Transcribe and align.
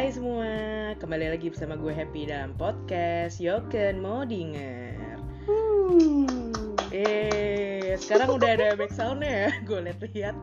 Hai 0.00 0.16
semua, 0.16 0.48
kembali 0.96 1.28
lagi 1.28 1.52
bersama 1.52 1.76
gue 1.76 1.92
Happy 1.92 2.24
dalam 2.24 2.56
podcast 2.56 3.36
Yoken 3.36 4.00
mau 4.00 4.24
denger 4.24 4.96
Hmm. 5.44 6.24
Eh, 6.88 8.00
sekarang 8.00 8.40
udah 8.40 8.48
ada 8.48 8.80
back 8.80 8.96
soundnya 8.96 9.28
ya, 9.28 9.50
gue 9.68 9.76
liat-liat 9.76 10.36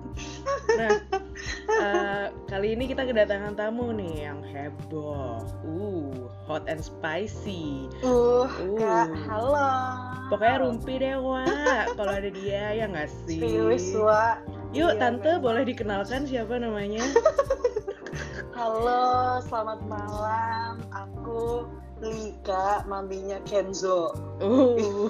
Nah, 0.77 1.01
eh, 1.73 2.25
kali 2.45 2.77
ini 2.77 2.85
kita 2.85 3.09
kedatangan 3.09 3.57
tamu 3.57 3.89
nih 3.97 4.29
yang 4.29 4.45
heboh 4.45 5.41
Uh, 5.65 6.29
hot 6.45 6.61
and 6.69 6.85
spicy 6.85 7.89
Uh, 8.05 8.45
Uh. 8.45 8.77
Kak, 8.77 9.09
halo. 9.25 9.73
Pokoknya 10.29 10.57
rumpi 10.61 11.01
deh, 11.01 11.17
Wak 11.17 11.97
Kalau 11.97 12.13
ada 12.13 12.29
dia, 12.29 12.77
ya 12.77 12.85
nggak 12.85 13.09
sih? 13.25 13.41
Serius. 13.41 13.89
Yuk, 13.89 14.93
Iya, 14.93 15.01
Tante 15.01 15.41
boleh 15.41 15.65
dikenalkan 15.65 16.29
siapa 16.29 16.61
namanya? 16.61 17.01
Halo, 18.67 19.39
selamat 19.47 19.79
malam. 19.87 20.83
Aku 20.91 21.71
Lika, 22.03 22.83
maminya 22.83 23.39
Kenzo. 23.47 24.11
Uh. 24.43 25.07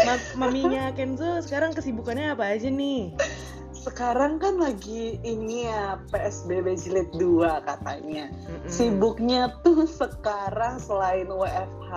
Ma- 0.00 0.32
maminya 0.40 0.88
Kenzo 0.96 1.44
sekarang 1.44 1.76
kesibukannya 1.76 2.32
apa 2.32 2.48
aja 2.48 2.72
nih? 2.72 3.12
Sekarang 3.76 4.40
kan 4.40 4.56
lagi 4.56 5.20
ini 5.20 5.68
ya 5.68 6.00
PSBB 6.08 6.80
jilid 6.80 7.12
2 7.20 7.60
katanya. 7.68 8.32
Mm-mm. 8.48 8.72
Sibuknya 8.72 9.52
tuh 9.60 9.84
sekarang 10.00 10.80
selain 10.80 11.28
WFH 11.28 11.92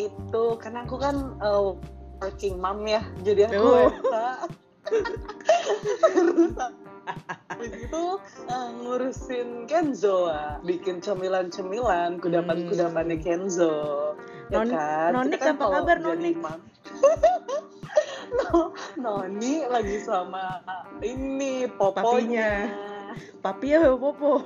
itu 0.00 0.44
karena 0.56 0.88
aku 0.88 0.96
kan 0.96 1.36
uh, 1.44 1.76
working 2.24 2.56
mom 2.56 2.88
ya, 2.88 3.04
jadi 3.20 3.52
aku 3.52 3.60
Oh. 3.60 3.92
WFH. 3.92 4.16
Terus 6.04 6.52
habis 7.54 7.72
itu 7.78 8.04
uh, 8.50 8.68
ngurusin 8.82 9.64
Kenzo, 9.64 10.28
bikin 10.62 10.98
cemilan-cemilan, 10.98 12.18
kudapan-kudapannya 12.18 13.22
Kenzo. 13.22 14.12
Ya 14.50 14.60
Non- 14.60 14.70
kan? 14.70 15.10
Nonik, 15.14 15.40
kan 15.40 15.54
apa 15.56 15.66
kabar, 15.72 15.96
Nonik? 15.98 16.34
No- 18.34 18.74
Noni 18.98 19.62
lagi 19.64 20.02
sama 20.02 20.58
ini 21.00 21.70
poponya. 21.70 22.66
Papi 23.38 23.66
ya 23.70 23.94
Popo. 23.94 24.42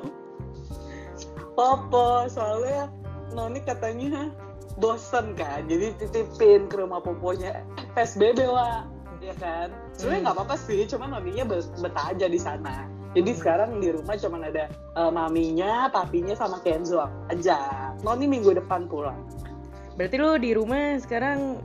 Popo, 1.57 2.29
soalnya 2.29 2.93
Noni 3.33 3.65
katanya 3.65 4.29
bosen 4.77 5.35
kan, 5.35 5.67
jadi 5.67 5.91
titipin 5.97 6.69
ke 6.69 6.79
rumah 6.79 7.01
poponya 7.01 7.65
PSBB 7.97 8.47
wa, 8.47 8.87
ya 9.19 9.35
kan? 9.35 9.73
Sebenarnya 9.91 10.15
Hmm. 10.15 10.25
nggak 10.29 10.37
apa-apa 10.39 10.57
sih, 10.61 10.87
cuma 10.87 11.11
maminya 11.11 11.45
be- 11.49 11.73
betah 11.83 12.15
aja 12.15 12.27
di 12.29 12.39
sana. 12.39 12.87
Jadi 13.17 13.31
sekarang 13.33 13.81
di 13.81 13.89
rumah 13.89 14.15
cuma 14.21 14.37
ada 14.45 14.69
eh, 14.73 15.11
maminya, 15.13 15.89
papinya 15.89 16.37
sama 16.37 16.61
Kenzo 16.61 17.01
aja. 17.33 17.93
Noni 18.05 18.29
minggu 18.29 18.53
depan 18.53 18.85
pulang. 18.87 19.17
Berarti 19.97 20.17
lu 20.21 20.39
di 20.39 20.51
rumah 20.55 21.01
sekarang 21.01 21.59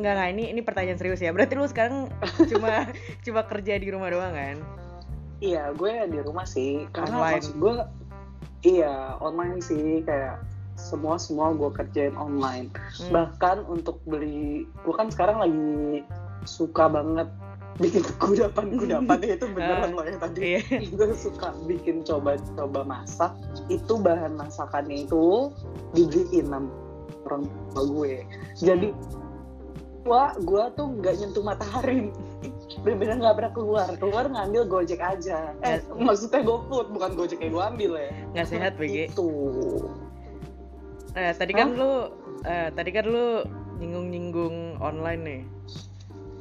nggak 0.00 0.12
nggak 0.16 0.28
ini 0.32 0.44
ini 0.56 0.60
pertanyaan 0.64 0.98
serius 0.98 1.20
ya. 1.20 1.30
Berarti 1.30 1.54
lu 1.54 1.66
sekarang 1.68 2.08
cuma 2.48 2.88
cuma 3.26 3.40
kerja 3.44 3.76
di 3.76 3.88
rumah 3.92 4.08
doang 4.08 4.32
kan? 4.32 4.56
Iya, 5.40 5.72
gue 5.72 5.92
di 6.12 6.18
rumah 6.20 6.44
sih. 6.44 6.84
Karena 6.92 7.16
Online. 7.16 7.34
maksud 7.40 7.54
gue, 7.56 7.74
iya 8.68 9.16
online 9.24 9.64
sih 9.64 10.04
kayak 10.04 10.44
semua 10.76 11.16
semua 11.20 11.52
gue 11.52 11.70
kerjain 11.72 12.16
online. 12.16 12.72
Hmm. 12.72 13.12
Bahkan 13.12 13.68
untuk 13.68 14.00
beli, 14.08 14.68
gue 14.84 14.94
kan 14.96 15.12
sekarang 15.12 15.40
lagi 15.40 16.04
suka 16.48 16.88
banget 16.88 17.28
bikin 17.76 18.02
kudapan-kudapan 18.18 19.18
itu 19.22 19.46
beneran 19.46 19.90
loh 19.92 20.02
yang 20.02 20.18
tadi. 20.18 20.40
Iya. 20.58 20.60
gue 20.90 21.08
suka 21.14 21.54
bikin 21.64 22.02
coba-coba 22.02 22.80
masak. 22.82 23.32
Itu 23.66 23.96
bahan 23.96 24.34
masakannya 24.34 25.04
itu 25.04 25.54
dibeliin 25.92 26.48
sama 26.48 26.68
orang 27.24 27.42
tua 27.70 27.82
gue. 27.86 28.14
Jadi 28.56 28.88
wah 30.02 30.32
gue 30.34 30.64
tuh 30.74 30.86
nggak 30.96 31.14
nyentuh 31.14 31.44
matahari 31.44 32.08
bener-bener 32.80 33.20
nggak 33.20 33.36
pernah 33.36 33.52
keluar 33.52 33.88
keluar 33.98 34.24
ngambil 34.26 34.62
gojek 34.64 34.96
aja 34.96 35.52
eh 35.60 35.76
Nggak- 35.82 36.00
maksudnya 36.00 36.40
GoFood 36.40 36.88
bukan 36.88 37.10
gojek 37.12 37.36
yang 37.38 37.52
gue 37.52 37.64
ambil 37.66 37.90
ya 37.98 38.08
Nggak 38.32 38.46
sehat 38.48 38.72
BG. 38.80 39.12
itu 39.12 39.28
Eh, 41.10 41.34
tadi 41.34 41.52
kan 41.52 41.74
lu 41.74 42.08
eh, 42.42 42.70
tadi 42.70 42.90
kan 42.90 43.04
lu 43.04 43.42
nyinggung-nyinggung 43.76 44.78
online 44.78 45.20
nih. 45.20 45.40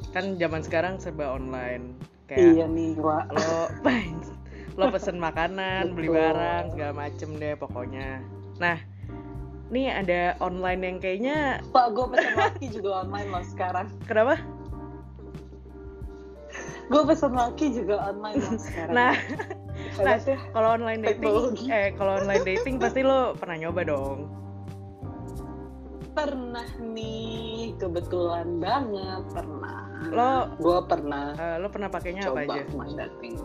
Kan 0.10 0.36
zaman 0.42 0.62
sekarang 0.66 0.98
serba 0.98 1.34
online. 1.34 1.94
iya 2.30 2.66
Kayak 2.66 2.68
nih 2.74 2.92
Wak. 2.98 3.26
lo 3.34 3.70
lo 4.80 4.84
pesen 4.94 5.18
makanan, 5.20 5.92
beli 5.92 6.08
barang 6.08 6.72
segala 6.72 6.94
macem 6.96 7.36
deh 7.36 7.54
pokoknya. 7.60 8.24
Nah, 8.62 8.78
nih 9.70 9.92
ada 9.94 10.22
online 10.42 10.82
yang 10.82 10.98
kayaknya 10.98 11.38
pak 11.70 11.94
gue 11.94 12.06
pesen 12.10 12.34
laki 12.34 12.66
juga 12.74 13.06
online 13.06 13.30
loh 13.30 13.46
sekarang 13.46 13.88
kenapa? 14.10 14.42
gue 16.90 17.02
pesen 17.06 17.34
laki 17.38 17.66
juga 17.78 17.96
online 18.10 18.42
loh 18.42 18.58
sekarang 18.58 18.94
Nah, 18.98 19.14
ya. 20.02 20.38
kalau 20.52 20.70
online 20.76 21.02
dating 21.06 21.36
eh 21.70 21.94
kalau 21.96 22.18
online 22.20 22.44
dating 22.44 22.82
pasti 22.82 23.06
lo 23.06 23.38
pernah 23.38 23.56
nyoba 23.62 23.82
dong. 23.86 24.28
Pernah 26.20 26.70
nih 26.84 27.72
kebetulan 27.80 28.60
banget 28.60 29.24
pernah 29.32 29.80
Lo 30.12 30.32
gue 30.60 30.80
pernah 30.84 31.26
eh, 31.40 31.56
lo 31.64 31.68
pernah 31.72 31.88
pakainya 31.88 32.28
apa 32.28 32.44
aja? 32.44 32.64
main 32.76 32.96
dating 33.00 33.40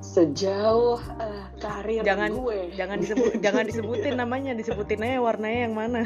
sejauh 0.00 0.98
eh, 1.20 1.44
karir 1.60 2.00
Jangan 2.02 2.30
gue 2.32 2.58
jangan 2.72 2.96
disebut 2.98 3.30
jangan 3.44 3.64
disebutin 3.68 4.14
namanya, 4.16 4.52
disebutin 4.56 5.04
aja 5.04 5.20
warnanya 5.20 5.60
yang 5.70 5.76
mana. 5.76 6.02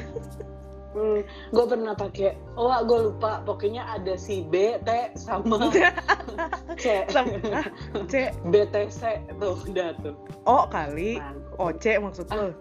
Hmm, 0.94 1.26
gue 1.26 1.64
pernah 1.66 1.94
pakai 1.94 2.38
oh 2.54 2.70
gue 2.86 3.10
lupa 3.10 3.42
pokoknya 3.42 3.82
ada 3.82 4.14
si 4.14 4.46
B 4.46 4.78
T 4.86 4.90
sama 5.18 5.70
C 6.82 7.02
Sam- 7.10 7.42
ah, 7.50 7.66
C 8.06 8.30
BTC 8.46 9.34
tuh 9.42 9.58
udah 9.66 9.90
tuh 9.98 10.14
O 10.46 10.66
kali. 10.70 11.18
Mantap. 11.18 11.58
O 11.58 11.66
C 11.74 11.84
maksud 11.98 12.26
lo. 12.30 12.54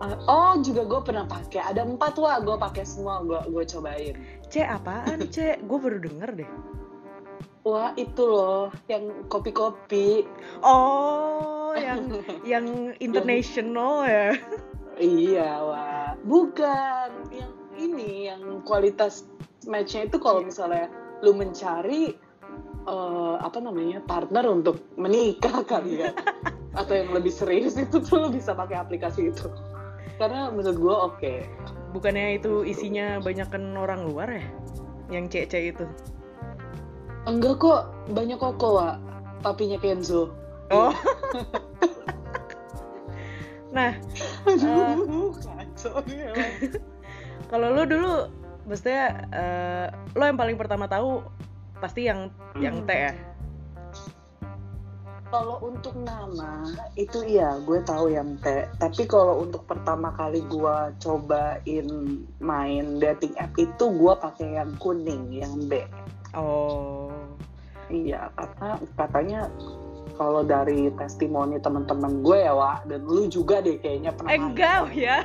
Oh 0.00 0.54
juga 0.62 0.86
gue 0.86 1.00
pernah 1.02 1.26
pakai. 1.26 1.74
Ada 1.74 1.82
empat 1.82 2.22
wah 2.22 2.38
gue 2.38 2.54
pakai 2.54 2.84
semua 2.86 3.18
gue 3.26 3.40
gue 3.50 3.64
cobain. 3.66 4.14
C 4.46 4.62
apaan? 4.62 5.26
C? 5.26 5.58
Gue 5.66 5.78
baru 5.78 5.98
denger 5.98 6.44
deh. 6.44 6.50
wah 7.68 7.92
itu 8.00 8.24
loh 8.24 8.72
yang 8.88 9.28
kopi-kopi. 9.28 10.24
Oh, 10.64 11.76
yang 11.76 12.08
yang 12.56 12.96
international 13.02 14.08
ya. 14.08 14.38
iya 14.96 15.50
wah. 15.60 16.08
Bukan 16.24 17.28
yang 17.34 17.52
ini 17.76 18.30
yang 18.32 18.64
kualitas 18.64 19.28
matchnya 19.68 20.08
itu 20.08 20.16
kalau 20.16 20.40
misalnya 20.40 20.88
lu 21.20 21.36
mencari 21.36 22.16
eh, 22.88 23.34
apa 23.36 23.58
namanya 23.60 24.00
partner 24.06 24.48
untuk 24.48 24.80
menikah 24.96 25.60
kali 25.66 26.06
ya. 26.06 26.14
Atau 26.78 26.94
yang 26.94 27.10
lebih 27.12 27.34
serius 27.34 27.74
itu 27.76 28.00
tuh 28.00 28.16
lu 28.22 28.28
bisa 28.30 28.54
pakai 28.54 28.80
aplikasi 28.80 29.34
itu 29.34 29.50
karena 30.18 30.50
menurut 30.50 30.78
gue 30.78 30.96
oke 30.96 31.34
Bukannya 31.88 32.36
itu 32.36 32.68
isinya 32.68 33.16
banyakan 33.24 33.72
orang 33.80 34.04
luar 34.04 34.28
ya? 34.28 34.44
Yang 35.08 35.24
C 35.32 35.34
C 35.48 35.54
itu. 35.72 35.84
enggak 37.24 37.56
kok 37.60 37.92
banyak 38.12 38.36
kok 38.36 38.60
Wak. 38.60 39.00
papinya 39.40 39.80
Kenzo 39.80 40.28
Oh. 40.68 40.92
nah, 43.72 43.96
aduh 44.44 45.32
kacau 45.32 46.04
nih 46.04 46.28
emang. 46.28 46.52
kalau 47.52 47.72
lu 47.72 47.82
dulu 47.88 48.28
maksudnya 48.68 49.24
eh, 49.32 49.86
lo 50.12 50.28
yang 50.28 50.36
paling 50.36 50.60
pertama 50.60 50.84
tahu 50.84 51.24
pasti 51.80 52.04
yang 52.04 52.28
yang 52.60 52.84
T 52.84 52.90
ya. 52.92 53.12
Kalau 55.28 55.60
untuk 55.60 55.92
nama 56.00 56.64
itu 56.96 57.20
iya 57.20 57.60
gue 57.60 57.84
tahu 57.84 58.12
yang 58.12 58.40
T. 58.40 58.64
Tapi 58.80 59.04
kalau 59.04 59.44
untuk 59.44 59.68
pertama 59.68 60.08
kali 60.16 60.40
gue 60.48 60.76
cobain 61.04 61.88
main 62.40 62.84
dating 62.96 63.36
app 63.36 63.52
itu 63.60 63.84
gue 63.92 64.14
pakai 64.16 64.56
yang 64.56 64.72
kuning, 64.80 65.28
yang 65.28 65.52
B. 65.68 65.84
Oh. 66.32 67.12
Iya 67.88 68.32
karena 68.36 68.70
katanya 68.96 69.40
kalau 70.18 70.42
dari 70.42 70.90
testimoni 70.98 71.62
teman-teman 71.62 72.20
gue 72.26 72.38
ya 72.42 72.52
Wak 72.52 72.90
dan 72.90 73.00
lu 73.06 73.30
juga 73.30 73.60
deh 73.60 73.76
kayaknya 73.78 74.12
pernah. 74.16 74.32
Eh, 74.32 74.40
enggak 74.40 74.80
ya. 74.96 75.18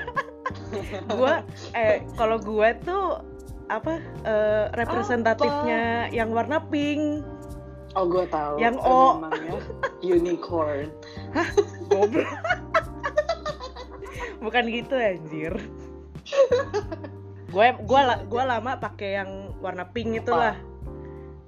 gua 1.18 1.44
eh 1.74 2.04
kalau 2.20 2.38
gua 2.38 2.76
tuh 2.84 3.24
apa 3.72 4.00
eh, 4.28 4.66
representatifnya 4.76 6.12
yang 6.12 6.30
warna 6.36 6.62
pink. 6.68 7.24
Oh 7.94 8.06
gue 8.10 8.26
tahu. 8.30 8.58
Yang 8.58 8.76
O. 8.82 9.22
Ya, 10.02 10.14
unicorn. 10.18 10.90
Goblok. 11.90 12.26
Bukan 14.44 14.64
gitu 14.74 14.96
anjir. 14.98 15.54
gue 17.54 17.68
gua 17.86 18.02
la- 18.02 18.26
gua 18.26 18.44
lama 18.50 18.82
pakai 18.82 19.22
yang 19.22 19.54
warna 19.62 19.86
pink 19.94 20.26
itulah. 20.26 20.58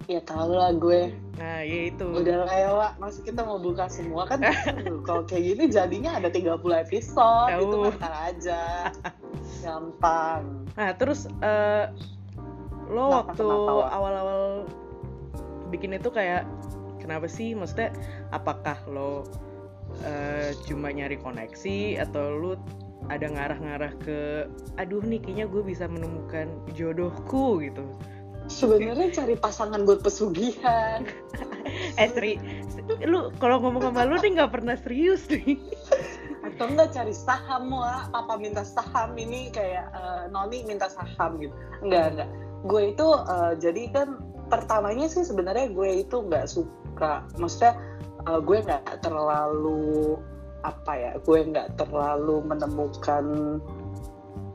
Ya 0.05 0.21
tau 0.21 0.53
lah 0.53 0.69
gue. 0.69 1.17
Nah, 1.41 1.65
ya 1.65 1.89
itu. 1.89 2.05
Udah 2.05 2.45
lah 2.45 2.53
ya, 2.53 2.69
Wak. 2.77 2.91
Masih 3.01 3.25
kita 3.25 3.41
mau 3.41 3.57
buka 3.57 3.89
semua 3.89 4.29
kan. 4.29 4.37
Kalau 5.07 5.25
kayak 5.25 5.57
gini 5.57 5.65
jadinya 5.67 6.21
ada 6.21 6.29
30 6.29 6.61
episode. 6.61 7.51
Tahu. 7.51 7.61
Itu 7.65 7.77
ntar 7.97 8.13
aja. 8.13 8.93
Gampang. 9.65 10.69
Nah, 10.77 10.93
terus 10.93 11.25
eh, 11.41 11.89
lo 12.85 13.09
Kenapa, 13.09 13.33
waktu 13.33 13.49
awal-awal 13.97 14.41
bikin 15.75 15.99
itu 15.99 16.07
kayak 16.07 16.47
kenapa 17.03 17.27
sih? 17.27 17.51
Maksudnya 17.51 17.91
apakah 18.31 18.79
lo 18.87 19.27
eh, 20.07 20.55
cuma 20.65 20.89
nyari 20.89 21.19
koneksi 21.19 21.99
atau 22.01 22.31
lu 22.31 22.51
ada 23.05 23.29
ngarah-ngarah 23.29 23.93
ke 24.01 24.49
aduh 24.81 25.03
nih 25.05 25.21
kayaknya 25.21 25.45
gue 25.45 25.61
bisa 25.61 25.85
menemukan 25.85 26.49
jodohku 26.73 27.61
gitu. 27.61 27.85
Sebenarnya 28.45 29.09
cari 29.09 29.35
pasangan 29.37 29.85
buat 29.85 30.01
pesugihan. 30.05 31.05
Eh, 31.95 32.11
Sri, 32.11 32.37
lu 33.07 33.31
kalau 33.39 33.59
ngomong 33.59 33.89
sama 33.89 34.03
lu 34.03 34.19
nih 34.19 34.35
nggak 34.37 34.51
pernah 34.51 34.75
serius 34.79 35.27
nih. 35.31 35.57
Atau 36.43 36.71
enggak 36.71 36.93
cari 36.93 37.15
saham, 37.15 37.71
Wak. 37.71 38.11
Papa 38.13 38.35
minta 38.37 38.61
saham 38.61 39.15
ini 39.15 39.49
kayak 39.49 39.89
eh, 39.91 40.23
Noni 40.29 40.63
minta 40.67 40.91
saham 40.91 41.39
gitu. 41.39 41.55
Enggak, 41.81 42.15
enggak. 42.15 42.29
Gue 42.67 42.81
itu 42.93 43.07
eh, 43.07 43.53
jadi 43.59 43.83
kan 43.91 44.07
pertamanya 44.47 45.07
sih 45.07 45.23
sebenarnya 45.23 45.71
gue 45.71 46.05
itu 46.05 46.21
nggak 46.21 46.45
suka. 46.45 47.25
Maksudnya 47.37 47.73
eh, 48.25 48.39
gue 48.41 48.57
nggak 48.61 49.01
terlalu 49.01 50.17
apa 50.65 50.91
ya 50.97 51.11
gue 51.21 51.39
nggak 51.45 51.77
terlalu 51.77 52.41
menemukan 52.41 53.25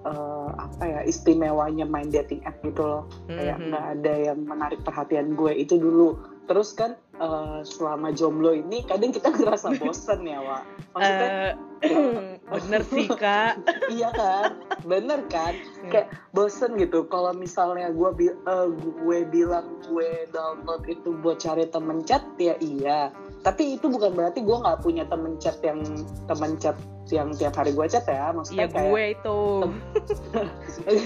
eh, 0.01 0.49
apa 0.59 0.83
ya 0.83 1.01
istimewanya 1.05 1.85
main 1.87 2.09
dating 2.09 2.41
app 2.43 2.57
gitu 2.65 2.83
loh 2.83 3.05
kayak 3.29 3.61
Mhm. 3.61 3.67
nggak 3.71 3.87
ada 3.95 4.15
yang 4.33 4.39
menarik 4.43 4.81
perhatian 4.83 5.37
gue 5.37 5.53
itu 5.55 5.77
dulu 5.77 6.17
terus 6.49 6.73
kan 6.75 6.97
eh, 7.21 7.61
selama 7.63 8.09
jomblo 8.11 8.57
ini 8.57 8.83
kadang 8.89 9.13
kita 9.13 9.29
ngerasa 9.37 9.77
bosen 9.77 10.25
ya 10.25 10.41
Wak. 10.41 10.63
Maksudnya 10.97 11.55
Eh, 11.81 12.37
bener 12.53 12.83
sih 12.85 13.09
kak. 13.09 13.57
iya 13.95 14.13
kan? 14.13 14.61
Bener 14.85 15.25
kan? 15.33 15.57
Kayak 15.89 16.13
bosen 16.37 16.77
gitu. 16.77 17.09
Kalau 17.09 17.33
misalnya 17.33 17.89
gue 17.89 18.11
bi- 18.13 18.37
eh, 18.37 18.69
gue 18.77 19.19
bilang 19.33 19.81
gue 19.89 20.29
download 20.29 20.85
itu 20.89 21.17
buat 21.25 21.41
cari 21.41 21.65
temen 21.73 22.05
chat 22.05 22.21
ya 22.37 22.53
iya. 22.61 23.09
Tapi 23.41 23.81
itu 23.81 23.89
bukan 23.89 24.13
berarti 24.13 24.45
gue 24.45 24.53
nggak 24.53 24.85
punya 24.85 25.09
temen 25.09 25.41
chat 25.41 25.57
yang 25.65 25.81
temen 26.29 26.61
chat 26.61 26.77
yang 27.09 27.33
tiap 27.33 27.57
hari 27.57 27.73
gue 27.73 27.87
chat 27.89 28.05
ya. 28.05 28.29
Maksudnya 28.37 28.69
Iya 28.69 28.75
kayak 28.77 28.91
gue 28.93 29.05
itu. 29.17 29.41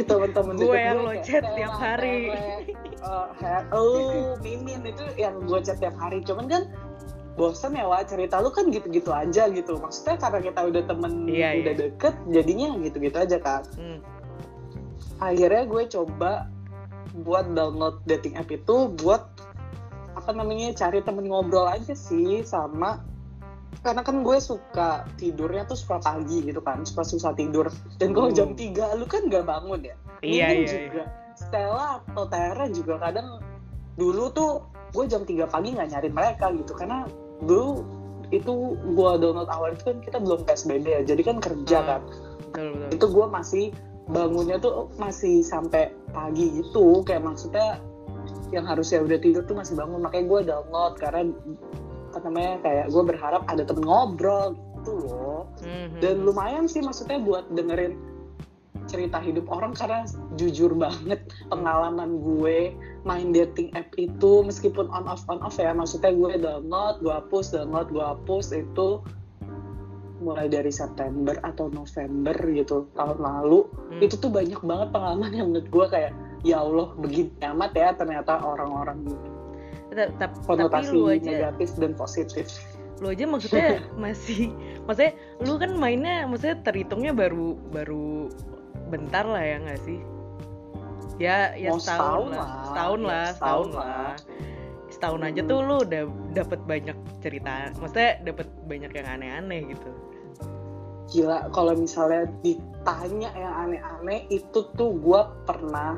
temen-temen 0.11 0.55
Gue 0.58 0.75
yang 0.75 0.99
gue 0.99 1.06
lo 1.06 1.14
chat 1.22 1.44
tiap 1.55 1.75
hari. 1.78 2.19
Her- 3.37 3.69
oh 3.71 4.35
Mimin 4.41 4.83
itu 4.83 5.05
yang 5.15 5.43
gue 5.43 5.61
chat 5.61 5.79
tiap 5.79 5.95
hari 5.97 6.21
cuman 6.21 6.47
kan 6.47 6.62
bosan 7.35 7.75
ya 7.75 7.85
Wak 7.85 8.06
cerita 8.06 8.39
lu 8.39 8.49
kan 8.49 8.71
gitu-gitu 8.71 9.11
aja 9.11 9.49
gitu 9.49 9.77
maksudnya 9.77 10.15
karena 10.17 10.39
kita 10.41 10.61
udah 10.65 10.83
temen 10.85 11.12
Iya, 11.27 11.49
udah 11.61 11.75
iya. 11.75 11.81
deket 11.91 12.15
jadinya 12.29 12.69
gitu-gitu 12.79 13.17
aja 13.17 13.39
kan 13.39 13.62
Hmm. 13.75 13.99
akhirnya 15.19 15.65
gue 15.65 15.83
coba 15.89 16.33
buat 17.17 17.47
download 17.49 18.03
dating 18.05 18.35
app 18.35 18.49
itu 18.49 18.77
buat 18.97 19.23
apa 20.15 20.31
namanya 20.31 20.75
cari 20.75 21.03
temen 21.03 21.27
ngobrol 21.27 21.67
aja 21.67 21.91
sih 21.93 22.43
sama 22.43 23.03
karena 23.83 24.00
kan 24.00 24.23
gue 24.23 24.39
suka 24.39 25.03
tidurnya 25.15 25.67
tuh 25.67 25.75
suka 25.75 25.99
pagi 25.99 26.41
gitu 26.41 26.59
kan 26.59 26.83
suka 26.83 27.03
susah 27.03 27.35
tidur 27.35 27.67
dan 27.99 28.15
kalau 28.15 28.31
Uh. 28.31 28.35
jam 28.35 28.55
3 28.55 28.71
lu 28.95 29.05
kan 29.05 29.27
gak 29.27 29.43
bangun 29.43 29.83
ya 29.83 29.97
Iya 30.23 30.47
Mimin 30.49 30.62
iya. 30.62 30.71
juga 30.87 31.05
Stella 31.35 32.01
atau 32.05 32.25
Tera 32.27 32.65
juga 32.69 32.99
kadang 32.99 33.39
dulu 33.95 34.31
tuh 34.31 34.53
gue 34.91 35.05
jam 35.07 35.23
3 35.23 35.47
pagi 35.47 35.75
nggak 35.75 35.89
nyari 35.91 36.11
mereka 36.11 36.51
gitu 36.51 36.73
karena 36.73 37.07
dulu 37.41 37.83
itu 38.31 38.53
gue 38.75 39.11
download 39.21 39.47
awal 39.47 39.71
itu 39.71 39.85
kan 39.85 39.99
kita 40.01 40.19
belum 40.19 40.43
PSBB 40.43 40.87
ya 40.87 41.01
jadi 41.05 41.23
kan 41.23 41.37
kerja 41.39 41.79
Hmm. 41.79 41.89
kan 41.89 42.03
Betul 42.55 42.71
betul. 42.73 42.89
itu 42.91 43.07
gue 43.11 43.27
masih 43.29 43.65
bangunnya 44.05 44.57
tuh 44.59 44.73
masih 44.95 45.41
sampai 45.41 45.89
pagi 46.11 46.55
gitu 46.55 47.03
kayak 47.03 47.23
maksudnya 47.23 47.79
yang 48.51 48.65
harusnya 48.65 49.01
udah 49.01 49.19
tidur 49.19 49.43
tuh 49.43 49.55
masih 49.55 49.75
bangun 49.75 49.99
makanya 49.99 50.27
gue 50.29 50.41
download 50.47 50.95
karena 50.97 51.21
apa 52.11 52.19
namanya 52.23 52.55
kayak 52.63 52.85
gue 52.89 53.03
berharap 53.03 53.43
ada 53.45 53.63
temen 53.63 53.83
ngobrol 53.83 54.55
gitu 54.79 54.93
loh 55.01 55.43
Mhm. 55.61 55.99
dan 55.99 56.15
lumayan 56.21 56.65
sih 56.65 56.79
maksudnya 56.79 57.19
buat 57.19 57.49
dengerin 57.51 57.99
cerita 58.94 59.19
hidup 59.19 59.50
orang 59.50 59.75
karena 59.75 60.06
jujur 60.38 60.70
banget 60.79 61.26
pengalaman 61.50 62.23
gue 62.23 62.70
main 63.02 63.35
dating 63.35 63.75
app 63.75 63.91
itu 63.99 64.46
meskipun 64.46 64.87
on 64.94 65.11
off 65.11 65.26
on 65.26 65.43
off 65.43 65.58
ya. 65.58 65.75
Maksudnya 65.75 66.14
gue 66.14 66.38
download 66.38 67.02
gue 67.02 67.11
hapus 67.11 67.50
download 67.50 67.91
gue 67.91 68.05
hapus 68.06 68.55
itu 68.55 69.02
mulai 70.23 70.46
dari 70.46 70.70
September 70.70 71.35
atau 71.43 71.69
November 71.75 72.38
gitu 72.55 72.87
tahun 72.94 73.19
lalu. 73.19 73.67
Hmm. 73.67 74.00
itu 74.00 74.14
tuh 74.14 74.31
banyak 74.31 74.62
banget 74.62 74.88
pengalaman 74.94 75.31
yang 75.35 75.47
menurut 75.50 75.69
gue 75.69 75.87
kayak 75.90 76.12
ya 76.47 76.62
Allah 76.62 76.94
begini 76.97 77.35
amat 77.43 77.73
ya 77.75 77.90
ternyata 77.99 78.38
orang-orang 78.43 79.11
gitu 79.11 79.35
tapi 79.94 80.37
konotasi 80.47 80.90
lu 80.90 81.06
aja 81.11 81.31
negatif 81.31 81.70
dan 81.79 81.93
positif. 81.94 82.47
Lu 82.99 83.11
aja 83.11 83.25
maksudnya 83.26 83.82
masih 84.02 84.50
maksudnya 84.87 85.14
lu 85.43 85.55
kan 85.58 85.70
mainnya 85.79 86.26
maksudnya 86.26 86.58
terhitungnya 86.67 87.12
baru 87.14 87.58
baru 87.70 88.31
bentar 88.89 89.25
lah 89.25 89.43
ya 89.43 89.57
nggak 89.61 89.81
sih? 89.83 89.99
Ya 91.17 91.55
ya 91.55 91.71
Mau 91.71 91.79
setahun 91.79 92.27
setahun 92.27 92.29
lah. 92.29 92.39
lah, 92.39 92.63
setahun 92.67 92.99
ya, 93.01 93.07
lah 93.07 93.27
setahun 93.31 93.67
setahun 93.67 93.69
lah. 93.71 93.87
lah. 93.87 94.15
Setahun 94.91 95.21
aja 95.27 95.41
tuh 95.45 95.59
lu 95.61 95.77
udah 95.83 96.03
dapet 96.33 96.61
banyak 96.65 96.97
cerita. 97.21 97.53
Maksudnya 97.77 98.11
dapet 98.23 98.47
banyak 98.65 98.91
yang 98.91 99.07
aneh-aneh 99.11 99.61
gitu. 99.69 99.91
Gila 101.05 101.39
kalau 101.51 101.75
misalnya 101.75 102.27
ditanya 102.41 103.31
yang 103.35 103.55
aneh-aneh 103.69 104.27
itu 104.29 104.65
tuh 104.75 104.91
gue 104.97 105.21
pernah 105.45 105.95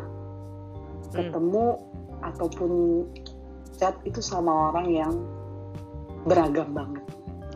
Hmm. 1.06 1.23
ketemu 1.31 1.67
ataupun 2.21 2.71
chat 3.73 3.94
itu 4.03 4.19
sama 4.19 4.75
orang 4.75 4.87
yang 4.91 5.12
beragam 6.27 6.75
banget. 6.75 7.05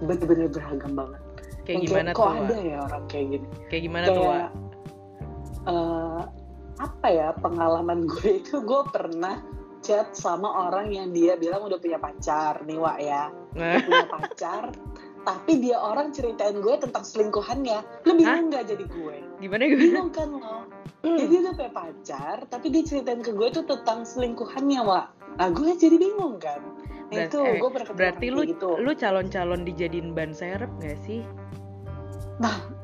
Bener-bener 0.00 0.46
beragam 0.48 0.92
banget. 0.94 1.20
Kayak 1.66 1.76
Yang 1.76 1.82
gimana 1.90 2.08
kok 2.10 2.22
tuh 2.22 2.30
ada 2.30 2.54
Wak? 2.54 2.62
ya 2.62 2.76
orang 2.78 3.02
kayak 3.10 3.26
gini? 3.26 3.46
Kayak 3.68 3.82
gimana 3.84 4.06
tuh 4.06 4.24
Eh, 5.60 6.22
apa 6.80 7.06
ya 7.12 7.36
pengalaman 7.36 8.08
gue 8.08 8.28
itu 8.40 8.64
gue 8.64 8.82
pernah 8.88 9.44
chat 9.80 10.12
sama 10.12 10.68
orang 10.68 10.92
yang 10.92 11.08
dia 11.12 11.36
bilang 11.36 11.64
udah 11.64 11.76
punya 11.80 11.96
pacar 11.96 12.64
nih 12.64 12.80
Wak 12.80 12.98
ya. 13.00 13.28
Nah, 13.56 13.76
Udah 13.76 13.84
punya 13.84 14.06
pacar 14.08 14.64
tapi 15.20 15.60
dia 15.60 15.76
orang 15.76 16.16
ceritain 16.16 16.64
gue 16.64 16.74
tentang 16.80 17.04
selingkuhannya. 17.04 17.84
Lu 18.08 18.12
bingung 18.16 18.48
nggak 18.48 18.72
jadi 18.72 18.84
gue. 18.88 19.16
Gimana 19.36 19.62
gimana? 19.68 19.84
Bingung 19.84 20.10
kan 20.10 20.28
lo 20.32 20.56
jadi 21.00 21.28
dia 21.28 21.40
udah 21.44 21.54
punya 21.56 21.72
pacar 21.72 22.36
tapi 22.48 22.66
dia 22.68 22.82
ceritain 22.84 23.20
ke 23.20 23.32
gue 23.32 23.48
tuh 23.52 23.64
tentang 23.68 24.04
selingkuhannya 24.04 24.80
Wak. 24.80 25.06
Nah 25.36 25.48
gue 25.52 25.76
jadi 25.76 25.96
bingung 25.96 26.40
kan. 26.40 26.60
Nah, 27.10 27.26
Berarti- 27.26 27.28
itu 27.28 27.38
eh, 27.42 27.56
gue 27.58 27.70
berarti 27.98 28.26
lu 28.30 28.40
gitu. 28.46 28.70
lu 28.78 28.92
calon-calon 28.94 29.60
dijadiin 29.66 30.14
ban 30.14 30.30
serep 30.32 30.70
gak 30.78 30.96
sih 31.04 31.20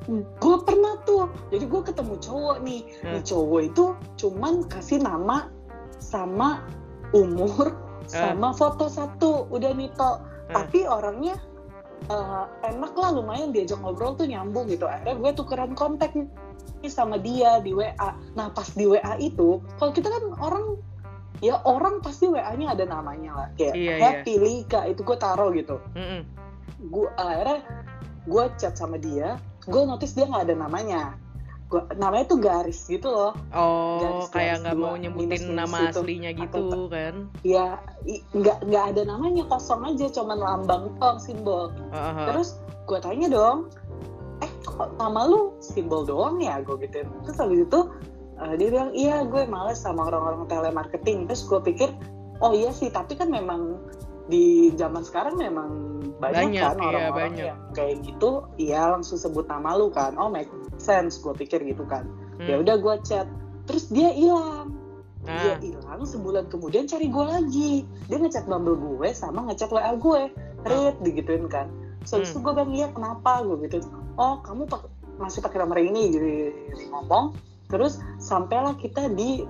gue 0.08 0.56
pernah 0.62 0.94
tuh 1.02 1.26
jadi 1.48 1.64
gue 1.64 1.82
ketemu 1.82 2.14
cowok 2.16 2.56
nih 2.60 2.80
Hmm. 3.02 3.12
nih 3.12 3.22
cowok 3.22 3.60
itu 3.64 3.84
cuman 4.16 4.54
kasih 4.66 4.98
nama 4.98 5.50
sama 5.98 6.62
umur 7.10 7.74
sama 8.06 8.50
foto 8.52 8.86
satu 8.86 9.50
udah 9.50 9.72
nih 9.72 9.90
Tok. 9.92 10.16
Hmm. 10.46 10.54
tapi 10.54 10.86
orangnya 10.86 11.34
eh, 12.06 12.44
enak 12.64 12.94
lah 12.94 13.10
lumayan 13.10 13.50
diajak 13.50 13.76
ngobrol 13.76 14.14
tuh 14.14 14.24
nyambung 14.24 14.66
gitu 14.66 14.86
akhirnya 14.86 15.16
gue 15.16 15.30
tukeran 15.34 15.72
kontak 15.72 16.14
nih 16.14 16.30
sama 16.86 17.18
dia 17.18 17.58
di 17.58 17.74
WA 17.74 17.98
nah 18.32 18.46
pas 18.48 18.70
di 18.70 18.86
WA 18.86 19.18
itu 19.18 19.58
kalau 19.74 19.90
kita 19.90 20.06
kan 20.06 20.22
orang 20.38 20.78
ya 21.36 21.58
orang 21.64 21.98
pasti 21.98 22.24
WA-nya 22.26 22.72
ada 22.72 22.86
namanya 22.86 23.30
lah 23.34 23.48
kayak 23.52 23.74
Iya, 23.74 23.92
iya. 23.92 23.98
Happy 23.98 24.38
Lika 24.38 24.86
itu 24.86 25.02
gue 25.02 25.18
taruh 25.18 25.50
gitu 25.50 25.82
Mm-mm. 25.92 26.22
gue 26.86 27.08
akhirnya 27.12 27.58
gue 28.22 28.44
chat 28.56 28.72
sama 28.72 28.96
dia 28.96 29.34
gue 29.66 29.82
notice 29.84 30.14
dia 30.14 30.26
nggak 30.26 30.44
ada 30.50 30.54
namanya. 30.54 31.02
Gua, 31.66 31.82
namanya 31.98 32.30
tuh 32.30 32.38
garis 32.38 32.86
gitu 32.86 33.10
loh. 33.10 33.34
Oh, 33.50 33.98
Garis-garis 33.98 34.30
kayak 34.30 34.54
nggak 34.62 34.76
mau 34.78 34.94
nyebutin 34.94 35.42
nama 35.50 35.90
gitu. 35.90 36.06
aslinya 36.06 36.30
gitu 36.30 36.86
kan? 36.86 37.14
ya 37.42 37.82
nggak 38.38 38.58
nggak 38.70 38.84
ada 38.94 39.02
namanya 39.02 39.42
kosong 39.50 39.82
aja 39.82 40.06
cuman 40.14 40.38
lambang 40.38 40.94
doang 40.94 41.18
simbol. 41.18 41.74
Aha. 41.90 42.30
terus 42.30 42.62
gue 42.86 42.98
tanya 43.02 43.26
dong 43.26 43.66
eh 44.46 44.50
kok 44.62 44.94
nama 44.94 45.26
lu 45.26 45.58
simbol 45.58 46.06
doang 46.06 46.38
ya? 46.38 46.62
Gue 46.62 46.78
gituin 46.86 47.10
terus 47.26 47.34
habis 47.42 47.66
itu 47.66 47.80
eh, 48.38 48.54
dia 48.54 48.68
bilang 48.70 48.94
iya 48.94 49.26
gue 49.26 49.42
males 49.50 49.82
sama 49.82 50.06
orang-orang 50.06 50.46
telemarketing. 50.46 51.26
Terus 51.26 51.42
gue 51.50 51.58
pikir 51.66 51.90
oh 52.46 52.54
iya 52.54 52.70
sih 52.70 52.94
tapi 52.94 53.18
kan 53.18 53.26
memang 53.26 53.74
di 54.30 54.70
zaman 54.78 55.02
sekarang 55.02 55.34
memang 55.34 55.95
banyak, 56.16 56.48
Banyak, 56.48 56.62
kan 56.62 56.76
iya, 56.76 56.86
orang-orang 56.86 57.12
banyak. 57.28 57.46
yang 57.46 57.58
kayak 57.70 57.96
gitu 58.00 58.30
iya 58.56 58.82
langsung 58.88 59.16
sebut 59.16 59.44
nama 59.44 59.74
lu 59.74 59.88
kan. 59.88 60.16
Oh 60.16 60.26
make 60.26 60.48
sense 60.76 61.16
gue 61.16 61.32
pikir 61.32 61.60
gitu 61.62 61.84
kan. 61.84 62.08
Hmm. 62.36 62.46
ya 62.46 62.56
udah 62.58 62.76
gue 62.76 62.94
chat. 63.02 63.28
Terus 63.64 63.88
dia 63.88 64.08
hilang. 64.08 64.72
Dia 65.22 65.52
Ah. 65.52 65.58
hilang 65.58 66.00
sebulan 66.02 66.46
kemudian 66.46 66.84
cari 66.84 67.06
gue 67.06 67.24
lagi. 67.26 67.72
Dia 68.06 68.16
ngechat 68.16 68.44
bumble 68.44 68.76
gue 68.76 69.08
sama 69.10 69.44
ngechat 69.44 69.68
wa 69.68 69.92
gue. 69.92 70.22
Read 70.62 70.96
digituin 71.00 71.46
kan. 71.46 71.68
So 72.02 72.16
Hmm. 72.16 72.24
itu 72.24 72.38
gue 72.38 72.52
bilang 72.54 72.72
iya 72.72 72.88
kenapa? 72.88 73.42
Gue 73.42 73.60
gitu. 73.62 73.84
Oh 74.14 74.38
kamu 74.38 74.64
pak- 74.64 74.88
masih 75.16 75.40
pakai 75.40 75.58
nomor 75.58 75.76
ini 75.76 76.02
gitu 76.10 76.28
ngomong. 76.88 77.36
Terus 77.66 77.98
sampailah 78.16 78.72
kita 78.74 79.10
di 79.10 79.44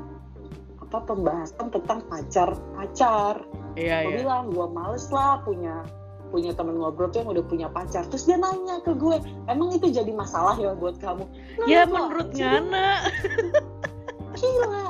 apa 0.78 1.02
pembahasan 1.04 1.66
tentang 1.68 1.98
pacar 2.04 2.54
pacar 2.72 3.42
Iya, 3.74 3.96
gue 4.00 4.12
iya. 4.12 4.16
bilang 4.16 4.48
gue 4.48 4.66
males 4.66 5.10
lah 5.10 5.42
punya 5.42 5.82
punya 6.30 6.52
temen 6.52 6.76
ngobrol 6.78 7.08
tuh 7.08 7.22
yang 7.22 7.30
udah 7.30 7.44
punya 7.46 7.68
pacar 7.70 8.04
terus 8.10 8.26
dia 8.26 8.36
nanya 8.36 8.82
ke 8.82 8.92
gue 8.94 9.18
emang 9.46 9.72
itu 9.74 9.90
jadi 9.90 10.10
masalah 10.10 10.58
ya 10.58 10.74
buat 10.74 10.98
kamu? 10.98 11.24
Ya 11.66 11.86
Kenapa? 11.86 11.92
menurut 11.94 12.28
Ngana. 12.34 12.88
gila. 14.38 14.86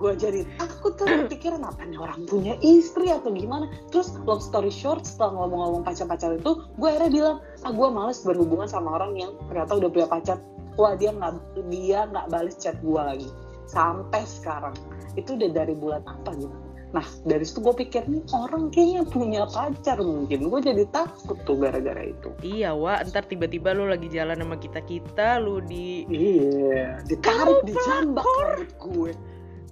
Gue 0.00 0.16
jadi 0.16 0.48
takut 0.56 0.96
kan 0.96 1.28
pikiran 1.28 1.60
apa 1.60 1.84
nih 1.84 2.00
orang 2.00 2.24
punya 2.24 2.56
istri 2.64 3.12
atau 3.12 3.28
gimana. 3.28 3.68
Terus 3.92 4.16
long 4.24 4.40
story 4.40 4.72
short 4.72 5.04
setelah 5.04 5.44
ngomong-ngomong 5.44 5.84
pacar-pacar 5.84 6.40
itu 6.40 6.56
gue 6.80 6.88
akhirnya 6.88 7.12
bilang 7.12 7.36
ah 7.68 7.72
gue 7.72 7.88
males 7.92 8.24
berhubungan 8.24 8.64
sama 8.64 8.96
orang 8.96 9.12
yang 9.20 9.32
ternyata 9.52 9.76
udah 9.76 9.88
punya 9.92 10.08
pacar. 10.08 10.36
Wah 10.80 10.96
dia 10.96 11.12
nggak 11.12 11.36
dia 11.68 12.08
nggak 12.08 12.26
balas 12.32 12.56
chat 12.56 12.80
gue 12.80 12.96
lagi. 12.96 13.28
Sampai 13.68 14.24
sekarang. 14.24 14.72
Itu 15.20 15.36
udah 15.36 15.52
dari 15.52 15.76
bulan 15.76 16.00
apa 16.08 16.32
gitu 16.32 16.69
nah 16.90 17.06
dari 17.22 17.46
situ 17.46 17.62
gue 17.62 17.74
pikir 17.86 18.02
nih 18.10 18.22
orang 18.34 18.74
kayaknya 18.74 19.02
punya 19.06 19.42
pacar 19.46 20.02
mungkin 20.02 20.50
gue 20.50 20.60
jadi 20.60 20.84
takut 20.90 21.38
tuh 21.46 21.56
gara-gara 21.58 22.02
itu 22.02 22.34
Iya, 22.40 22.74
Wak. 22.74 23.12
Ntar 23.12 23.28
tiba-tiba 23.30 23.70
lu 23.76 23.86
lagi 23.86 24.08
jalan 24.10 24.40
sama 24.40 24.56
kita-kita, 24.58 25.38
lu 25.38 25.62
di... 25.62 26.02
iya 26.10 26.98
ditarik 27.06 27.62
dijambak 27.68 28.24
rambut 28.26 28.70
gue 28.80 29.12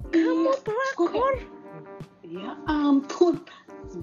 Kamu 0.08 0.50
Iya. 0.52 0.52
pelakor. 0.64 1.34
Ya 2.28 2.52
ampun, 2.68 3.40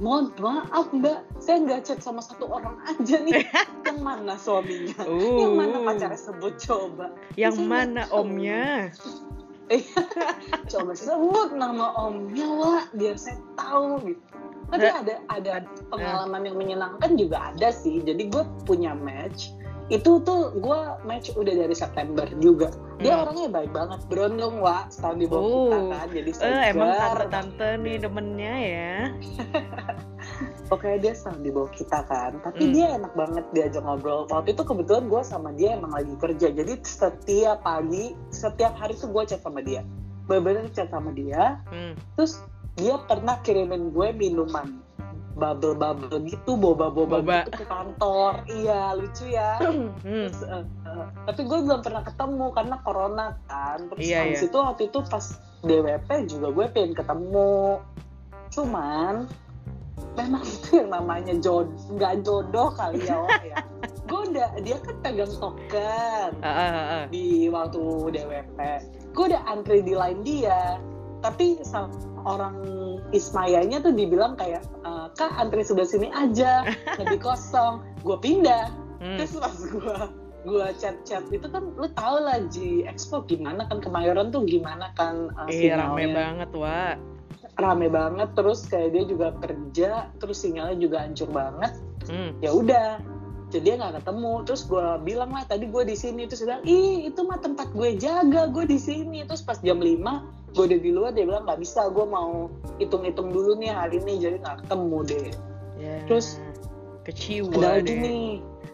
mohon 0.02 0.34
maaf 0.42 0.90
mbak, 0.90 1.22
saya 1.38 1.62
nggak 1.62 1.86
chat 1.86 2.02
sama 2.02 2.26
satu 2.26 2.50
orang 2.50 2.82
aja 2.90 3.22
nih. 3.22 3.46
yang 3.86 4.02
mana 4.02 4.34
suaminya? 4.34 4.98
Yang 5.14 5.54
mana 5.54 5.76
Uh, 5.78 5.86
pacarnya 5.86 6.18
sebut 6.18 6.54
coba? 6.58 7.14
Yang 7.38 7.58
mana 7.62 8.10
omnya? 8.10 8.90
Coba 10.72 10.92
sebut 10.94 11.50
nama 11.58 11.94
omnya 11.98 12.46
Wak, 12.46 12.86
biar 12.94 13.18
saya 13.18 13.38
tahu 13.58 14.02
gitu. 14.04 14.22
Tapi 14.66 14.82
Nah, 14.82 14.98
ada 15.02 15.16
ada 15.30 15.50
ad- 15.62 15.82
pengalaman 15.90 16.42
yang 16.42 16.58
menyenangkan 16.58 17.12
juga 17.16 17.54
ada 17.54 17.70
sih. 17.70 18.02
Jadi 18.02 18.30
gue 18.30 18.44
punya 18.66 18.94
match. 18.94 19.54
Itu 19.86 20.18
tuh 20.22 20.50
gue 20.56 20.80
match 21.04 21.30
udah 21.34 21.54
dari 21.56 21.76
September 21.76 22.26
juga. 22.38 22.74
Dia 22.98 23.14
Hmm. 23.14 23.24
orangnya 23.28 23.50
baik 23.52 23.72
banget, 23.72 24.00
berondong 24.08 24.58
Wak, 24.58 24.90
setahun 24.90 25.18
di 25.20 25.28
bawah 25.28 25.46
kita 25.46 25.78
Oh. 25.78 25.90
kan. 25.92 26.08
Jadi 26.10 26.30
Eh, 26.36 26.64
emang 26.72 26.90
segar. 26.90 26.98
tante-tante 26.98 27.70
nih 27.78 27.96
demennya 28.00 28.54
ya. 28.58 28.94
pokoknya 30.66 30.98
dia 31.00 31.14
selalu 31.14 31.40
di 31.40 31.52
bawah 31.54 31.72
kita 31.72 32.00
kan 32.04 32.32
tapi 32.42 32.64
Hmm. 32.66 32.74
dia 32.74 32.88
enak 32.98 33.14
banget 33.14 33.46
diajak 33.54 33.86
ngobrol 33.86 34.26
waktu 34.26 34.52
itu 34.52 34.64
kebetulan 34.66 35.06
gue 35.06 35.22
sama 35.22 35.50
dia 35.54 35.78
emang 35.78 35.94
lagi 35.94 36.14
kerja 36.18 36.48
jadi 36.50 36.74
setiap 36.82 37.62
pagi 37.62 38.18
setiap 38.30 38.74
hari 38.74 38.98
tuh 38.98 39.14
gue 39.14 39.24
chat 39.26 39.40
sama 39.40 39.62
dia 39.62 39.86
bener-bener 40.26 40.66
chat 40.74 40.90
sama 40.90 41.14
dia 41.14 41.62
Hmm. 41.70 41.94
terus 42.18 42.42
dia 42.74 42.98
pernah 43.00 43.38
kirimin 43.40 43.94
gue 43.94 44.08
minuman 44.12 44.82
bubble-bubble 45.36 46.16
gitu 46.32 46.56
boba-boba 46.56 47.20
Boba. 47.20 47.40
gitu 47.44 47.52
ke 47.60 47.66
kantor 47.68 48.34
iya 48.48 48.96
lucu 48.96 49.26
ya 49.30 49.60
Hmm. 50.06 50.30
Terus, 50.32 50.42
eh, 50.48 50.64
eh, 50.88 51.06
tapi 51.28 51.42
gue 51.44 51.60
belum 51.66 51.82
pernah 51.84 52.04
ketemu 52.06 52.46
karena 52.56 52.76
corona 52.86 53.26
kan 53.52 53.78
terus 53.92 54.00
Iya, 54.06 54.18
habis 54.24 54.40
iya. 54.42 54.48
itu 54.48 54.58
waktu 54.58 54.82
itu 54.88 55.00
pas 55.04 55.26
DWP 55.66 56.10
juga 56.30 56.48
gue 56.54 56.66
pengen 56.72 56.94
ketemu 56.96 57.54
cuman 58.54 59.16
memang 60.16 60.44
itu 60.56 60.68
yang 60.80 60.90
namanya 60.94 61.34
jod 61.44 61.68
nggak 61.92 62.24
jodoh 62.24 62.72
kali 62.72 63.04
ya 63.04 63.18
Wak, 63.20 63.44
ya 63.44 63.58
gue 64.10 64.22
udah 64.32 64.50
dia 64.62 64.78
kan 64.80 64.96
pegang 65.02 65.34
token 65.36 66.30
ah, 66.40 66.48
ah, 66.48 66.70
ah. 66.72 67.04
di 67.10 67.50
waktu 67.52 67.82
DWP 68.14 68.60
gue 69.12 69.26
udah 69.34 69.42
antri 69.50 69.80
di 69.84 69.94
line 69.98 70.22
dia 70.24 70.80
tapi 71.20 71.60
orang 72.26 72.56
Ismayanya 73.12 73.80
tuh 73.80 73.94
dibilang 73.94 74.34
kayak 74.34 74.66
"Eh, 74.82 75.08
kak 75.14 75.32
antri 75.38 75.62
sebelah 75.62 75.86
sini 75.86 76.10
aja 76.10 76.66
lebih 77.00 77.22
kosong 77.22 77.86
gue 78.02 78.18
pindah 78.18 78.72
Hmm. 78.96 79.20
terus 79.20 79.36
pas 79.36 79.52
gue 79.54 79.98
gue 80.48 80.66
chat 80.80 80.96
chat 81.04 81.22
itu 81.28 81.44
kan 81.46 81.68
lu 81.76 81.86
tau 81.94 82.16
lah 82.18 82.40
G 82.48 82.88
Expo 82.88 83.22
gimana 83.22 83.68
kan 83.68 83.84
kemayoran 83.84 84.32
tuh 84.32 84.48
gimana 84.48 84.90
kan 84.96 85.30
uh, 85.36 85.52
Iya, 85.52 85.78
rame 85.78 86.16
banget, 86.16 86.50
Wak. 86.56 86.96
rame 87.56 87.92
banget 87.92 88.30
terus 88.34 88.64
kayak 88.66 88.96
dia 88.96 89.04
juga 89.04 89.36
kerja 89.38 89.92
terus 90.18 90.42
sinyalnya 90.42 90.80
juga 90.80 90.98
hancur 91.04 91.28
banget 91.30 91.76
Hmm. 92.08 92.38
ya 92.40 92.54
udah 92.54 93.02
dia 93.62 93.76
nggak 93.80 94.04
ketemu. 94.04 94.34
Terus 94.48 94.62
gue 94.68 94.88
bilang 95.04 95.32
lah 95.32 95.44
tadi 95.46 95.66
gue 95.68 95.84
di 95.86 95.96
sini. 95.96 96.26
Terus 96.28 96.44
dia 96.44 96.48
bilang 96.56 96.64
ih 96.66 97.10
itu 97.10 97.22
mah 97.24 97.40
tempat 97.40 97.68
gue 97.72 97.90
jaga 98.00 98.48
gue 98.50 98.66
di 98.68 98.80
sini. 98.80 99.24
Terus 99.28 99.42
pas 99.44 99.60
jam 99.62 99.80
5 99.80 100.56
gue 100.56 100.64
udah 100.72 100.80
di 100.80 100.92
luar 100.96 101.12
dia 101.12 101.28
bilang 101.28 101.44
nggak 101.44 101.60
bisa 101.60 101.92
gue 101.92 102.06
mau 102.08 102.48
hitung-hitung 102.80 103.36
dulu 103.36 103.60
nih 103.60 103.76
hari 103.76 104.00
ini 104.00 104.24
jadi 104.24 104.40
nggak 104.40 104.58
ketemu 104.66 104.98
deh. 105.04 105.28
Ya. 105.76 105.96
Terus, 106.08 106.40
kecewa 107.04 107.52
ada 107.52 107.84
lagi 107.84 107.92
deh. 107.92 108.00
nih 108.00 108.26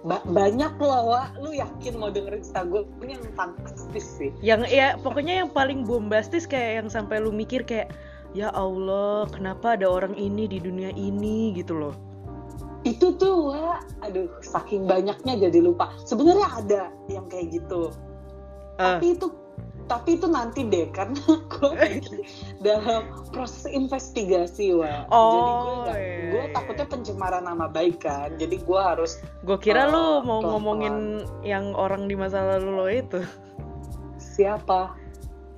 ba- 0.06 0.26
banyak 0.30 0.74
loh 0.78 1.10
Wak. 1.10 1.42
Lu 1.42 1.50
yakin 1.52 1.94
mau 1.98 2.14
dengerin 2.14 2.46
cerita 2.46 2.62
gue 2.70 2.86
ini 3.02 3.18
yang 3.18 3.26
fantastis 3.34 4.06
sih. 4.22 4.30
Yang 4.46 4.70
ya 4.70 4.88
pokoknya 5.02 5.42
yang 5.42 5.50
paling 5.50 5.82
bombastis 5.84 6.46
kayak 6.46 6.86
yang 6.86 6.88
sampai 6.94 7.18
lu 7.18 7.34
mikir 7.34 7.66
kayak 7.66 7.90
ya 8.32 8.54
Allah, 8.56 9.28
kenapa 9.28 9.76
ada 9.76 9.90
orang 9.90 10.16
ini 10.16 10.48
di 10.48 10.62
dunia 10.62 10.94
ini? 10.96 11.52
Gitu 11.58 11.76
loh. 11.76 12.11
Itu 12.82 13.14
tuh 13.16 13.54
Wak 13.54 13.86
aduh 14.02 14.26
saking 14.42 14.86
banyaknya 14.86 15.38
jadi 15.40 15.60
lupa 15.62 15.94
sebenarnya 16.02 16.48
ada 16.56 16.82
yang 17.08 17.26
kayak 17.28 17.54
gitu 17.54 17.94
Ah. 18.76 18.98
tapi 18.98 19.14
itu 19.14 19.28
tapi 19.86 20.16
itu 20.16 20.26
nanti 20.26 20.64
deh 20.64 20.88
karena 20.90 21.20
gue 21.52 21.70
lagi 21.72 22.24
dalam 22.58 23.04
proses 23.30 23.68
investigasi 23.68 24.72
wah 24.72 25.04
jadi 25.04 25.52
gue 25.52 25.74
Oh, 25.84 25.86
iya, 25.92 26.18
gue 26.32 26.44
iya. 26.48 26.52
takutnya 26.52 26.86
pencemaran 26.88 27.44
nama 27.44 27.68
baik 27.68 28.02
kan 28.02 28.34
jadi 28.36 28.56
gue 28.58 28.80
harus 28.82 29.20
Gue 29.42 29.60
kira 29.60 29.86
Oh, 29.86 29.92
lu 29.92 30.02
mau 30.24 30.40
pelan-pelan. 30.40 30.48
ngomongin 30.48 30.96
yang 31.44 31.76
orang 31.76 32.08
di 32.08 32.16
masa 32.16 32.42
lalu 32.42 32.70
lo 32.72 32.88
itu. 32.88 33.20
siapa 34.18 34.96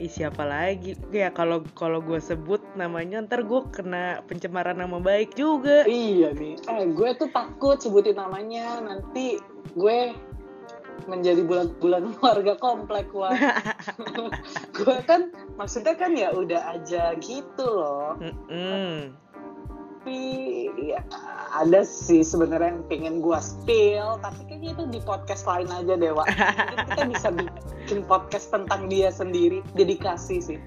Ih, 0.02 0.10
siapa 0.10 0.42
lagi? 0.42 0.98
Ya 1.14 1.30
kalau 1.30 1.62
kalau 1.78 2.02
gue 2.02 2.18
sebut 2.18 2.58
namanya 2.74 3.22
ntar 3.22 3.46
gue 3.46 3.62
kena 3.70 4.26
pencemaran 4.26 4.82
nama 4.82 4.98
baik 4.98 5.38
juga. 5.38 5.86
iya 5.86 6.34
nih 6.34 6.58
eh 6.58 6.88
gue 6.90 7.10
tuh 7.14 7.30
takut 7.30 7.78
sebutin 7.78 8.18
namanya 8.18 8.82
nanti 8.82 9.38
gue 9.78 10.18
menjadi 11.06 11.42
bulan-bulan 11.46 12.14
warga 12.26 12.58
komplek 12.58 13.10
wah 13.14 13.34
gue 14.78 14.98
kan 15.06 15.30
maksudnya 15.60 15.94
kan 15.98 16.14
ya 16.18 16.34
udah 16.34 16.78
aja 16.78 17.14
gitu 17.22 17.66
loh 17.66 18.18
Mm-mm. 18.22 19.14
Tapi 20.04 20.68
ya, 20.92 21.00
ada 21.56 21.88
sih 21.88 22.28
sebenarnya 22.28 22.76
yang 22.76 22.84
pengen 22.92 23.16
gua 23.24 23.40
spill 23.40 24.20
tapi 24.20 24.44
kayaknya 24.52 24.76
itu 24.76 24.84
di 24.92 25.00
podcast 25.00 25.48
lain 25.48 25.72
aja 25.72 25.96
deh 25.96 26.12
Wak. 26.12 26.28
Kita 26.92 27.04
bisa 27.16 27.28
bikin 27.32 28.04
podcast 28.04 28.52
tentang 28.52 28.92
dia 28.92 29.08
sendiri 29.16 29.64
dedikasi 29.80 30.44
sih 30.44 30.60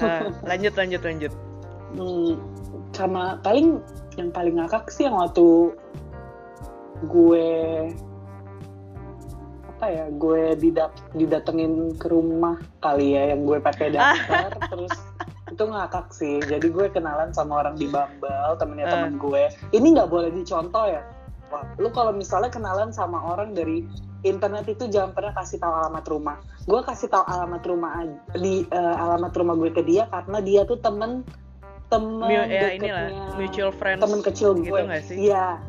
Ah, 0.00 0.32
lanjut 0.48 0.72
lanjut 0.80 1.04
lanjut. 1.04 1.32
hmm, 1.92 2.40
sama 2.96 3.36
paling 3.44 3.84
yang 4.16 4.32
paling 4.32 4.56
ngakak 4.56 4.88
sih 4.88 5.04
yang 5.04 5.14
waktu 5.20 5.76
gue 7.04 7.46
apa 9.76 9.86
ya 9.92 10.04
gue 10.08 10.56
didat 10.56 10.90
didatengin 11.12 11.92
ke 12.00 12.08
rumah 12.08 12.56
kali 12.80 13.12
ya 13.12 13.36
yang 13.36 13.44
gue 13.44 13.60
pakai 13.60 13.92
daftar 13.92 14.56
terus 14.72 15.11
itu 15.52 15.62
ngakak 15.62 16.08
sih. 16.10 16.40
Jadi 16.40 16.66
gue 16.66 16.88
kenalan 16.88 17.30
sama 17.30 17.60
orang 17.60 17.76
di 17.76 17.86
Bumble 17.86 18.56
temennya 18.56 18.88
temen 18.88 19.20
gue. 19.20 19.42
Ini 19.70 19.86
nggak 19.92 20.08
boleh 20.08 20.32
dicontoh 20.32 20.88
ya. 20.88 21.04
Wah, 21.48 21.68
lu 21.76 21.92
kalau 21.92 22.10
misalnya 22.10 22.48
kenalan 22.48 22.90
sama 22.90 23.20
orang 23.20 23.52
dari 23.52 23.84
internet 24.22 24.64
itu 24.66 24.88
jangan 24.88 25.12
pernah 25.12 25.32
kasih 25.32 25.60
tahu 25.60 25.68
alamat 25.70 26.04
rumah. 26.08 26.36
Gue 26.64 26.80
kasih 26.80 27.06
tahu 27.06 27.24
alamat 27.26 27.62
rumah 27.62 27.90
aja- 28.00 28.22
di 28.34 28.64
eh, 28.64 28.94
alamat 28.96 29.32
rumah 29.36 29.54
gue 29.54 29.70
ke 29.70 29.82
dia 29.82 30.08
karena 30.08 30.38
dia 30.40 30.64
tuh 30.64 30.80
temen 30.80 31.20
temen 31.92 32.24
Mu- 32.24 32.32
ya 32.32 32.48
deketnya 32.48 32.72
inilah 32.72 33.06
mutual 33.36 33.70
friends. 33.70 34.00
temen 34.00 34.20
kecil 34.24 34.50
gitu 34.56 34.72
gue. 34.72 34.80
nggak 34.88 35.02
sih? 35.04 35.16
iya. 35.28 35.60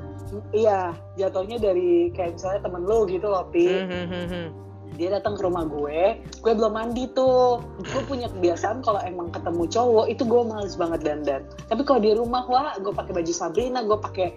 Iya. 0.50 0.80
Jatuhnya 1.14 1.58
dari 1.60 2.10
kayak 2.10 2.40
misalnya 2.40 2.62
temen 2.64 2.82
lu 2.88 3.06
gitu 3.06 3.28
loh 3.28 3.46
pi. 3.52 3.68
Hmm, 3.68 3.86
hmm, 3.86 4.06
hmm, 4.08 4.26
hmm. 4.32 4.48
Dia 4.94 5.10
datang 5.10 5.34
ke 5.34 5.42
rumah 5.42 5.66
gue 5.66 6.22
gue 6.22 6.54
belum 6.54 6.74
mandi 6.74 7.10
tuh. 7.12 7.62
Gue 7.82 8.02
punya 8.06 8.30
kebiasaan 8.30 8.82
kalau 8.82 9.02
emang 9.02 9.34
ketemu 9.34 9.64
cowok 9.68 10.06
itu 10.10 10.24
gue 10.24 10.42
males 10.46 10.76
banget 10.76 11.00
dandan. 11.02 11.42
Tapi 11.68 11.82
kalau 11.84 12.00
di 12.00 12.12
rumah 12.14 12.44
wah 12.46 12.74
gue 12.78 12.94
pakai 12.94 13.12
baju 13.14 13.34
Sabrina 13.34 13.82
gue 13.82 13.98
pakai 13.98 14.28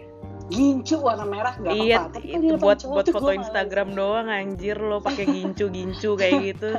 gincu 0.46 1.02
warna 1.02 1.26
merah 1.26 1.58
nggak 1.58 1.74
Iya, 1.74 2.06
apa-apa 2.06 2.14
tapi 2.22 2.28
itu 2.38 2.54
buat 2.54 2.78
cowok 2.78 2.94
buat 2.94 3.06
foto 3.10 3.18
gue 3.18 3.32
males. 3.34 3.40
Instagram 3.50 3.88
doang 3.98 4.28
anjir 4.30 4.76
lo 4.78 4.98
pakai 5.02 5.24
gincu-gincu 5.26 6.10
kayak 6.14 6.38
gitu. 6.54 6.70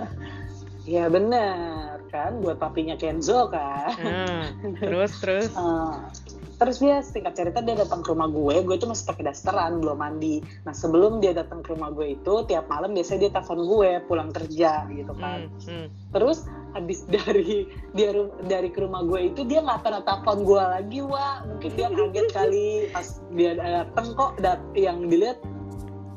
Iya 0.88 1.12
bener. 1.12 2.00
Kan 2.08 2.40
buat 2.40 2.56
papinya 2.56 2.96
Kenzo 2.96 3.52
kan. 3.52 3.92
Ah, 4.00 4.48
terus 4.80 5.12
terus. 5.20 5.52
Uh, 5.52 6.00
terus 6.58 6.82
dia 6.82 7.06
singkat 7.06 7.38
cerita 7.38 7.62
dia 7.62 7.78
datang 7.78 8.02
ke 8.02 8.10
rumah 8.10 8.30
gue. 8.30 8.66
Gue 8.66 8.76
tuh 8.82 8.90
masih 8.90 9.06
pakai 9.06 9.30
dasteran 9.30 9.78
belum 9.78 9.98
mandi. 10.02 10.42
Nah 10.66 10.74
sebelum 10.74 11.22
dia 11.22 11.38
datang 11.38 11.62
ke 11.62 11.74
rumah 11.78 11.94
gue 11.94 12.18
itu 12.18 12.34
tiap 12.50 12.66
malam 12.66 12.98
biasanya 12.98 13.30
dia 13.30 13.32
telepon 13.38 13.60
gue 13.70 13.90
pulang 14.10 14.30
kerja 14.34 14.90
gitu 14.90 15.14
kan. 15.18 15.48
Hmm, 15.48 15.70
hmm. 15.70 15.88
terus 16.12 16.50
habis 16.74 17.06
dari 17.14 17.70
dia 17.94 18.10
dari 18.50 18.70
ke 18.74 18.82
rumah 18.82 19.06
gue 19.06 19.30
itu 19.34 19.46
dia 19.46 19.62
nggak 19.62 19.86
pernah 19.86 20.02
telepon 20.02 20.38
gue 20.44 20.62
lagi 20.62 21.00
wah 21.06 21.46
mungkin 21.46 21.72
dia 21.78 21.88
kaget 21.94 22.28
kali 22.34 22.68
pas 22.90 23.08
dia 23.38 23.52
dateng 23.58 24.08
kok 24.18 24.32
dat 24.42 24.60
yang 24.74 25.06
dilihat 25.06 25.38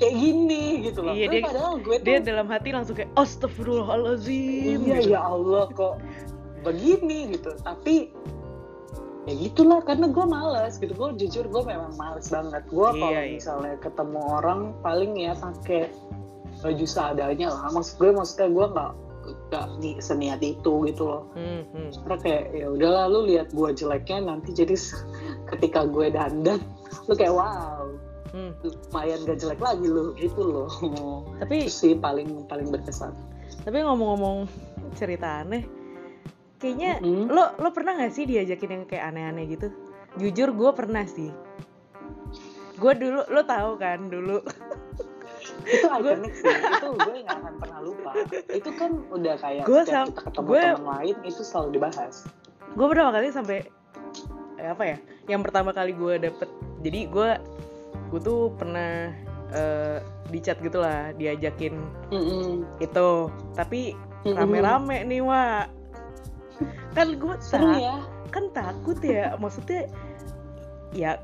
kayak 0.00 0.16
gini 0.16 0.64
gitu 0.88 1.04
loh. 1.04 1.12
Iya, 1.12 1.26
dia- 1.28 1.44
padahal 1.44 1.74
gue 1.84 1.96
tuh 2.00 2.06
dia 2.08 2.18
dalam 2.24 2.48
hati 2.48 2.68
langsung 2.72 2.96
kayak 2.96 3.12
astagfirullahalazim 3.20 4.80
iya 4.88 4.98
gitu. 5.04 5.12
ya 5.12 5.20
Allah 5.20 5.68
kok 5.76 6.00
begini 6.64 7.36
gitu. 7.36 7.52
Tapi 7.60 8.08
ya 9.28 9.34
gitulah 9.36 9.80
karena 9.82 10.08
gue 10.08 10.24
males 10.24 10.76
gitu. 10.76 10.92
Gue 10.92 11.12
jujur 11.16 11.44
gue 11.44 11.62
memang 11.62 11.92
males 11.96 12.28
banget. 12.28 12.62
Gue 12.68 12.88
Iya, 12.90 13.00
kalau 13.00 13.12
iya. 13.12 13.32
misalnya 13.36 13.74
ketemu 13.78 14.20
orang 14.32 14.60
paling 14.80 15.12
ya 15.14 15.32
pakai 15.34 15.92
baju 16.60 16.86
seadanya 16.86 17.48
lah. 17.48 17.68
Maksud 17.70 17.94
gue 17.96 18.10
maksudnya 18.12 18.48
gue 18.48 18.66
nggak 18.70 18.92
nggak 19.50 19.66
ni- 19.78 20.00
seniat 20.00 20.40
itu 20.40 20.72
gitu 20.88 21.02
loh. 21.06 21.22
Hmm, 21.36 21.62
hmm. 21.70 21.90
karena 22.02 22.16
kayak 22.18 22.44
ya 22.50 22.66
udahlah 22.66 23.04
lu 23.06 23.20
lihat 23.28 23.48
gue 23.50 23.68
jeleknya 23.72 24.18
nanti 24.26 24.50
jadi 24.50 24.74
ketika 25.52 25.84
gue 25.84 26.10
dandan 26.10 26.60
lu 27.06 27.14
kayak 27.14 27.32
wow 27.32 27.86
Hmm. 28.30 28.54
lumayan 28.62 29.26
gak 29.26 29.42
jelek 29.42 29.58
lagi 29.58 29.90
lu. 29.90 30.14
Gitu 30.14 30.38
loh. 30.38 30.70
Tapi 31.42 31.66
itu 31.66 31.70
sih 31.72 31.92
paling 31.94 32.46
paling 32.46 32.70
berkesan. 32.70 33.10
Tapi 33.66 33.82
ngomong-ngomong 33.82 34.46
cerita 34.94 35.42
aneh 35.42 35.66
kayaknya 36.60 37.00
Mm-mm. 37.00 37.26
lo 37.26 37.56
lo 37.56 37.68
pernah 37.70 37.96
nggak 37.96 38.12
sih 38.12 38.24
diajakin 38.24 38.70
yang 38.70 38.84
kayak 38.84 39.04
aneh-aneh 39.08 39.48
gitu? 39.48 39.68
Jujur 40.14 40.52
gue 40.52 40.70
pernah 40.70 41.02
sih. 41.02 41.32
Gue 42.76 42.92
dulu 42.94 43.24
lo 43.24 43.42
tahu 43.42 43.76
kan 43.76 44.06
dulu. 44.06 44.44
Itu 45.62 45.86
ikonik 45.96 46.34
sih. 46.34 46.52
Itu 46.52 46.88
gue 46.94 47.14
nggak 47.18 47.38
akan 47.38 47.54
pernah 47.56 47.78
lupa. 47.80 48.10
Itu 48.46 48.70
kan 48.74 48.90
udah 49.08 49.34
kayak 49.36 49.64
Gue 49.64 49.80
sam- 49.84 50.08
kita 50.08 50.20
ketemu 50.26 50.46
gue- 50.46 50.64
teman 50.70 50.86
lain 50.90 51.16
itu 51.24 51.42
selalu 51.42 51.68
dibahas. 51.74 52.14
gue 52.70 52.86
pertama 52.86 53.10
kali 53.10 53.28
sampai 53.30 53.58
eh, 54.54 54.68
apa 54.68 54.84
ya 54.86 54.96
yang 55.26 55.40
pertama 55.40 55.70
kali 55.70 55.90
gue 55.90 56.22
dapet 56.22 56.46
jadi 56.78 57.00
gue 57.04 57.30
gue 58.06 58.20
tuh 58.20 58.54
pernah 58.54 59.10
eh, 59.50 59.98
di 60.26 60.38
chat 60.38 60.54
gitu 60.58 60.78
lah 60.78 61.10
diajakin 61.12 61.74
Mm-mm. 62.10 62.62
itu. 62.78 63.10
Tapi 63.52 63.96
rame-rame 64.22 65.02
nih 65.02 65.18
wa 65.18 65.66
kan 66.94 67.08
gue 67.14 67.34
seru 67.38 67.70
ya. 67.78 68.02
kan 68.30 68.50
takut 68.54 68.98
ya 69.02 69.34
maksudnya 69.38 69.86
ya 70.94 71.18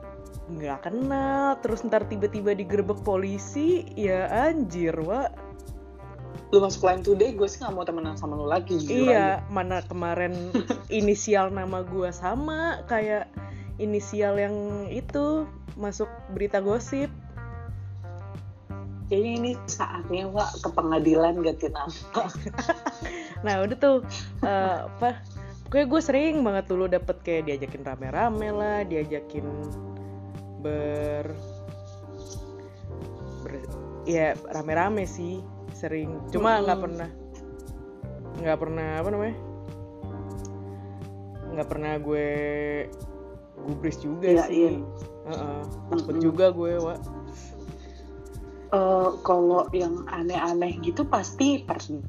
nggak 0.46 0.86
kenal 0.86 1.58
terus 1.58 1.82
ntar 1.82 2.06
tiba-tiba 2.06 2.54
digerebek 2.54 3.02
polisi 3.02 3.82
ya 3.98 4.30
anjir 4.30 4.94
wa 5.02 5.26
lu 6.54 6.62
masuk 6.62 6.86
line 6.86 7.02
today 7.02 7.34
gue 7.34 7.48
sih 7.50 7.58
nggak 7.58 7.74
mau 7.74 7.82
temenan 7.82 8.14
sama 8.14 8.38
lu 8.38 8.46
lagi 8.46 8.78
iya 8.86 9.42
mana 9.50 9.82
kemarin 9.90 10.54
inisial 10.86 11.50
nama 11.50 11.82
gua 11.82 12.14
sama 12.14 12.86
kayak 12.86 13.26
inisial 13.82 14.38
yang 14.40 14.88
itu 14.88 15.44
masuk 15.76 16.08
berita 16.32 16.64
gosip. 16.64 17.12
Aja. 17.12 17.24
kayaknya 19.12 19.32
ini 19.38 19.52
saatnya 19.68 20.24
wa 20.26 20.46
ke 20.50 20.68
pengadilan 20.72 21.38
ganti 21.42 21.70
nama 21.70 21.90
nah 23.44 23.60
udah 23.60 23.76
tuh 23.76 23.96
eh, 24.40 24.78
apa 24.86 25.20
pokoknya 25.66 25.86
gue 25.90 26.00
sering 26.00 26.34
banget 26.40 26.64
dulu 26.70 26.84
dapet 26.86 27.16
kayak 27.20 27.42
diajakin 27.50 27.82
rame-rame 27.84 28.48
lah 28.54 28.78
diajakin 28.86 29.46
ber 30.62 31.34
ber 33.44 33.52
ya 34.06 34.32
rame-rame 34.54 35.04
sih 35.04 35.42
sering 35.74 36.16
cuma 36.32 36.62
nggak 36.62 36.78
Mm-mm. 36.78 36.86
pernah 36.86 37.10
nggak 38.40 38.58
pernah 38.60 38.90
apa 39.00 39.08
namanya 39.12 39.36
nggak 41.56 41.68
pernah 41.68 41.92
gue 42.00 42.28
gubris 43.66 43.98
juga 43.98 44.28
Iya, 44.28 44.44
sih 44.46 44.56
iya. 44.56 44.70
Heeh, 45.26 45.60
takut 45.90 46.14
Mm-mm. 46.16 46.22
juga 46.22 46.46
gue 46.54 46.72
wa 46.78 46.94
Eh, 48.66 49.10
kalau 49.22 49.70
yang 49.70 50.02
aneh-aneh 50.10 50.82
gitu 50.82 51.06
pasti 51.06 51.62
pernah 51.62 52.02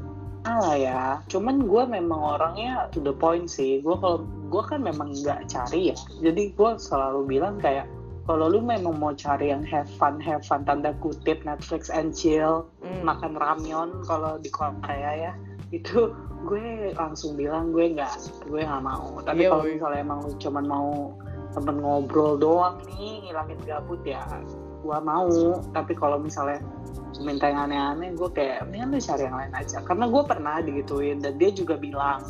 lah 0.56 0.76
ya. 0.80 1.04
Cuman 1.28 1.68
gue 1.68 1.84
memang 1.88 2.40
orangnya 2.40 2.88
to 2.96 3.04
the 3.04 3.12
point 3.12 3.52
sih. 3.52 3.84
Gue 3.84 4.00
kalau 4.00 4.24
gue 4.48 4.64
kan 4.64 4.80
memang 4.80 5.12
nggak 5.12 5.52
cari 5.52 5.92
ya. 5.92 5.98
Jadi 6.24 6.56
gue 6.56 6.70
selalu 6.80 7.28
bilang 7.28 7.60
kayak 7.60 7.88
kalau 8.28 8.52
lu 8.52 8.60
memang 8.60 9.00
mau 9.00 9.16
cari 9.16 9.56
yang 9.56 9.64
have 9.64 9.88
fun, 9.96 10.20
have 10.20 10.44
fun 10.44 10.68
tanda 10.68 10.92
kutip 11.00 11.48
Netflix 11.48 11.88
and 11.88 12.12
chill, 12.12 12.68
Hmm. 12.84 13.04
makan 13.08 13.40
ramyeon 13.40 14.04
kalau 14.04 14.36
di 14.40 14.52
Korea 14.52 15.12
ya 15.16 15.32
itu 15.72 16.12
gue 16.48 16.96
langsung 16.96 17.36
bilang 17.36 17.76
gue 17.76 17.92
nggak 17.96 18.48
gue 18.48 18.62
nggak 18.64 18.84
mau. 18.84 19.20
Tapi 19.24 19.48
Iya, 19.48 19.52
kalau 19.52 19.66
misalnya 19.68 20.00
emang 20.00 20.20
lu 20.24 20.32
cuman 20.40 20.66
mau 20.68 20.92
temen 21.56 21.76
ngobrol 21.82 22.36
doang 22.38 22.78
nih 22.86 23.24
ngilangin 23.28 23.60
gabut 23.66 24.00
ya 24.06 24.22
gue 24.84 24.98
mau 25.02 25.62
tapi 25.74 25.94
kalau 25.98 26.22
misalnya 26.22 26.62
minta 27.24 27.50
yang 27.50 27.70
aneh-aneh 27.70 28.14
gue 28.14 28.30
kayak 28.30 28.68
mendingan 28.70 28.94
lu 28.94 29.00
cari 29.02 29.24
yang 29.26 29.38
lain 29.38 29.54
aja 29.58 29.78
karena 29.82 30.06
gue 30.06 30.24
pernah 30.28 30.56
digituin 30.62 31.18
dan 31.22 31.34
dia 31.42 31.50
juga 31.50 31.76
bilang 31.80 32.22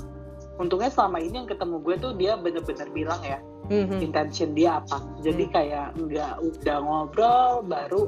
untungnya 0.58 0.90
selama 0.90 1.20
ini 1.22 1.44
yang 1.44 1.50
ketemu 1.50 1.76
gue 1.84 1.96
tuh 2.00 2.12
dia 2.16 2.34
bener-bener 2.40 2.88
bilang 2.96 3.22
ya 3.22 3.40
Mhm. 3.68 4.00
intention 4.00 4.56
dia 4.56 4.80
apa 4.80 5.04
jadi 5.20 5.44
Hmm. 5.44 5.54
kayak 5.54 5.88
nggak 6.00 6.34
udah 6.40 6.78
ngobrol 6.80 7.52
baru 7.68 8.04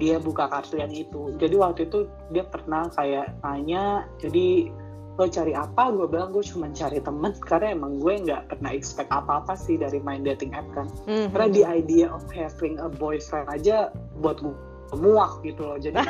dia 0.00 0.16
buka 0.18 0.48
kartu 0.48 0.80
yang 0.80 0.90
itu 0.90 1.36
jadi 1.36 1.54
waktu 1.60 1.86
itu 1.86 2.08
dia 2.32 2.48
pernah 2.48 2.88
kayak 2.96 3.36
nanya 3.44 4.08
jadi 4.18 4.72
lo 5.14 5.30
cari 5.30 5.54
apa 5.54 5.94
gue 5.94 6.10
bilang 6.10 6.34
gue 6.34 6.42
cuma 6.42 6.66
cari 6.70 6.98
temen 6.98 7.30
karena 7.38 7.70
emang 7.70 8.02
gue 8.02 8.14
nggak 8.18 8.50
pernah 8.50 8.74
expect 8.74 9.06
apa-apa 9.08 9.54
sih 9.54 9.78
dari 9.78 10.02
main 10.02 10.26
dating 10.26 10.50
app 10.50 10.66
kan 10.74 10.90
Mhm. 11.06 11.30
karena 11.30 11.46
the 11.48 11.62
idea 11.62 12.06
of 12.10 12.26
having 12.28 12.82
a 12.82 12.90
boyfriend 12.90 13.46
aja 13.46 13.94
buat 14.18 14.42
gue 14.42 14.54
muak 14.94 15.38
gitu 15.42 15.62
loh 15.62 15.78
jadi 15.78 16.02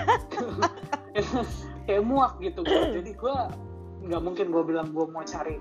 kayak 1.87 2.03
muak 2.03 2.41
gitu 2.41 2.65
gue 2.65 2.83
jadi 2.97 3.11
gue 3.13 3.37
nggak 4.09 4.23
mungkin 4.25 4.47
gue 4.49 4.63
bilang 4.65 4.89
gue 4.91 5.05
mau 5.05 5.21
cari 5.21 5.61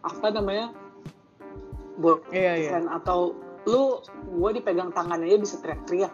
apa 0.00 0.26
namanya 0.28 0.72
iya 2.30 2.56
iya 2.56 2.70
boyfriend 2.76 2.86
atau 2.92 3.32
lu 3.64 4.00
gue 4.36 4.50
dipegang 4.54 4.92
tangan 4.92 5.20
aja 5.20 5.36
bisa 5.36 5.56
teriak-teriak 5.60 6.12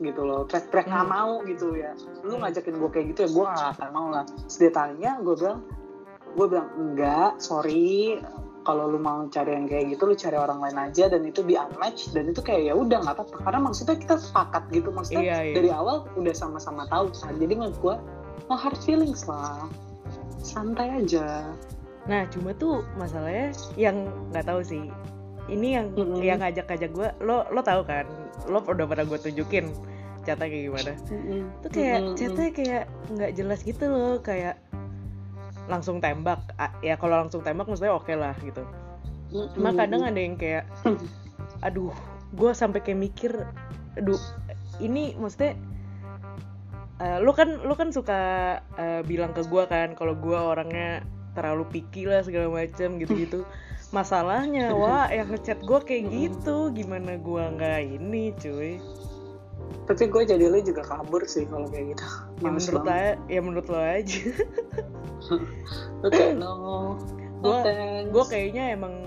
gitu 0.00 0.24
loh 0.24 0.44
teriak-teriak 0.44 0.88
nggak 0.88 1.04
Hmm. 1.04 1.14
mau 1.14 1.32
gitu 1.44 1.76
ya 1.76 1.92
lu 2.22 2.36
Hmm. 2.36 2.44
ngajakin 2.44 2.74
gue 2.76 2.90
kayak 2.90 3.06
gitu 3.12 3.18
ya 3.24 3.30
gue 3.30 3.44
nggak 3.46 3.68
akan 3.76 3.88
mau 3.92 4.08
lah 4.08 4.24
tanya 4.70 5.20
gue 5.20 5.34
bilang 5.36 5.60
gue 6.32 6.46
bilang 6.48 6.68
enggak 6.78 7.38
sorry 7.40 8.18
kalau 8.62 8.86
lu 8.86 9.02
mau 9.02 9.26
cari 9.26 9.58
yang 9.58 9.66
kayak 9.66 9.98
gitu 9.98 10.02
lu 10.06 10.14
cari 10.14 10.38
orang 10.38 10.62
lain 10.62 10.78
aja 10.78 11.10
dan 11.10 11.26
itu 11.26 11.42
di 11.42 11.58
unmatch 11.58 12.14
dan 12.14 12.30
itu 12.30 12.38
kayak 12.40 12.70
ya 12.70 12.74
udah 12.78 13.02
nggak 13.02 13.16
apa-apa 13.18 13.36
karena 13.42 13.60
maksudnya 13.66 13.96
kita 13.98 14.16
sepakat 14.22 14.62
gitu 14.70 14.88
maksudnya 14.94 15.22
Iya, 15.22 15.38
iya. 15.50 15.54
dari 15.58 15.70
awal 15.74 16.06
udah 16.14 16.34
sama-sama 16.34 16.86
tahu 16.86 17.10
kan 17.10 17.34
jadi 17.42 17.52
menurut 17.58 17.78
gue 17.82 17.94
no 18.46 18.54
hard 18.54 18.78
feelings 18.86 19.26
lah 19.26 19.66
santai 20.42 21.02
aja 21.02 21.50
Nah, 22.10 22.26
cuma 22.34 22.50
tuh 22.50 22.82
masalahnya 22.98 23.54
yang 23.78 24.10
nggak 24.34 24.46
tahu 24.46 24.60
sih. 24.66 24.90
Ini 25.46 25.68
yang 25.78 25.86
Mm-mm. 25.94 26.22
yang 26.22 26.38
ngajak-ngajak 26.42 26.90
gue, 26.94 27.08
lo 27.22 27.46
lo 27.50 27.60
tahu 27.62 27.86
kan? 27.86 28.06
Lo 28.50 28.62
udah 28.62 28.86
pernah 28.86 29.06
gue 29.06 29.18
tunjukin 29.22 29.70
catnya 30.22 30.46
kayak 30.50 30.64
gimana? 30.70 30.92
Tuh 31.62 31.70
kayak 31.70 31.98
Mm-mm. 32.02 32.18
catnya 32.18 32.48
kayak 32.54 32.84
nggak 33.10 33.30
jelas 33.38 33.60
gitu 33.62 33.84
loh, 33.86 34.18
kayak 34.22 34.58
langsung 35.72 36.04
tembak. 36.04 36.44
Ya 36.84 37.00
kalau 37.00 37.24
langsung 37.24 37.40
tembak 37.40 37.64
maksudnya 37.64 37.96
oke 37.96 38.12
lah 38.12 38.36
gitu. 38.44 38.60
Cuma 39.56 39.72
kadang 39.72 40.04
ada 40.04 40.20
yang 40.20 40.36
kayak, 40.36 40.68
aduh, 41.66 41.88
gue 42.36 42.50
sampai 42.52 42.84
kayak 42.84 43.00
mikir, 43.00 43.32
aduh, 43.96 44.20
ini 44.84 45.16
maksudnya 45.16 45.56
eh, 47.02 47.18
lu 47.18 47.32
kan 47.34 47.64
lu 47.64 47.74
kan 47.74 47.90
suka 47.90 48.20
eh, 48.78 49.00
bilang 49.02 49.34
ke 49.34 49.42
gue 49.48 49.64
kan 49.66 49.98
kalau 49.98 50.14
gue 50.14 50.36
orangnya 50.36 51.02
terlalu 51.32 51.64
picky 51.72 52.04
lah 52.04 52.20
segala 52.22 52.52
macam 52.52 53.00
gitu-gitu 53.00 53.42
masalahnya 53.96 54.72
wah 54.72 55.08
yang 55.12 55.28
ngechat 55.28 55.60
gue 55.60 55.80
kayak 55.84 56.04
gitu 56.08 56.72
gimana 56.72 57.20
gue 57.20 57.42
nggak 57.56 57.80
ini 58.00 58.32
cuy 58.40 58.80
tapi 59.82 60.06
gue 60.06 60.22
jadi 60.22 60.44
lu 60.46 60.62
juga 60.62 60.86
kabur 60.86 61.26
sih 61.26 61.42
kalau 61.50 61.66
kayak 61.66 61.96
gitu. 61.96 62.04
Ya 62.38 62.50
Males 62.50 62.66
menurut 62.70 62.86
aja 62.86 63.12
ya 63.26 63.40
menurut 63.42 63.66
lo 63.66 63.80
aja. 63.80 64.20
Lu 66.02 66.08
kayak 66.10 66.34
no 66.38 66.52
thanks. 67.42 68.10
gue 68.10 68.24
kayaknya 68.26 68.74
emang 68.74 69.02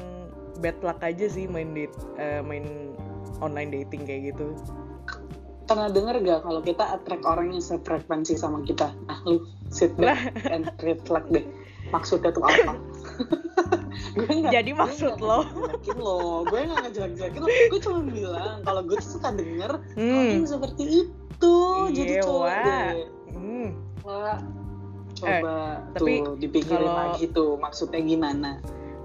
bad 0.59 0.75
luck 0.83 0.99
aja 1.03 1.27
sih 1.27 1.47
main 1.47 1.71
date 1.75 1.95
eh, 2.19 2.39
main 2.43 2.95
online 3.39 3.71
dating 3.71 4.03
kayak 4.03 4.35
gitu. 4.35 4.55
Pernah 5.65 5.89
denger 5.89 6.21
gak 6.21 6.39
kalau 6.45 6.61
kita 6.61 6.85
attract 6.93 7.23
orang 7.25 7.55
yang 7.55 7.63
sefrekuensi 7.63 8.37
sama 8.37 8.61
kita? 8.63 8.91
Nah 9.07 9.19
lu 9.25 9.47
sit 9.71 9.95
back 9.95 10.31
and 10.51 10.69
reflect 10.83 11.27
deh. 11.31 11.43
Maksudnya 11.91 12.31
tuh 12.35 12.43
apa? 12.43 12.75
gue 12.75 13.79
Jadi 14.47 14.71
maksud 14.71 15.15
lo? 15.17 15.39
ngejelek-jelekin 15.43 15.97
lo 15.97 16.17
gue 16.43 16.59
nggak 16.61 16.79
ngejelek-jelekin 16.83 17.39
lo 17.39 17.47
gue 17.47 17.79
cuma 17.79 17.99
bilang 18.03 18.55
kalau 18.61 18.81
gue 18.81 18.97
tuh 18.97 19.09
suka 19.11 19.29
denger 19.31 19.71
Hmm. 19.93 20.13
orang 20.33 20.45
seperti 20.45 20.83
itu 21.01 21.57
jadi 21.91 22.13
Iya, 22.13 22.23
coba 22.23 22.53
deh 22.61 22.89
Hmm. 23.31 23.69
Coba 25.15 25.55
tapi 25.91 26.13
tuh 26.19 26.35
dipikirin 26.37 26.83
kalau- 26.83 26.99
lagi 27.09 27.25
tuh 27.29 27.55
maksudnya 27.55 27.99
gimana 27.99 28.51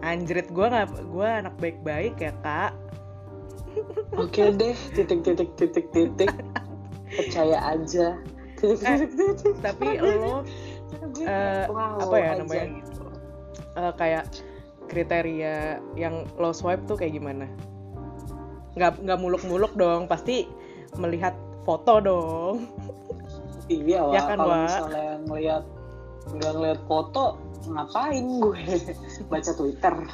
Anjrit 0.00 0.48
gue 0.48 0.66
nggak 0.66 0.86
gue 1.06 1.28
anak 1.28 1.54
baik-baik 1.56 2.16
ya 2.16 2.32
kak. 2.38 2.72
oke 4.12 4.42
deh 4.50 4.76
titik 4.90 5.20
titik 5.20 5.50
titik 5.54 5.86
titik 5.90 6.32
percaya 7.08 7.58
aja 7.68 8.16
titik 8.56 8.82
Eh, 8.86 8.96
titik 9.06 9.36
titik 9.36 9.54
Tapi 9.60 9.86
lo 9.96 10.42
eh, 11.22 11.64
wow, 11.66 11.96
apa 11.98 12.16
ya 12.16 12.30
namanya? 12.34 12.64
gitu. 12.76 13.02
eh, 13.72 13.92
kayak 13.94 14.24
kriteria 14.90 15.78
yang 15.94 16.26
lo 16.36 16.50
swipe 16.50 16.82
tuh 16.90 16.98
kayak 16.98 17.14
gimana? 17.14 17.46
Nggak 18.74 19.00
nggak 19.06 19.18
muluk-muluk 19.22 19.72
dong, 19.78 20.10
pasti 20.10 20.50
melihat 20.98 21.32
foto 21.62 22.02
dong. 22.02 22.56
Iya, 23.70 24.02
Wak. 24.02 24.14
Ya 24.18 24.22
kan, 24.26 24.38
kalau 24.42 24.56
misalnya 24.66 25.10
ngelihat 25.30 25.64
nggak 26.34 26.52
ngelihat 26.58 26.80
foto, 26.90 27.24
ngapain 27.70 28.24
gue 28.42 28.62
baca 29.30 29.52
Twitter? 29.54 29.94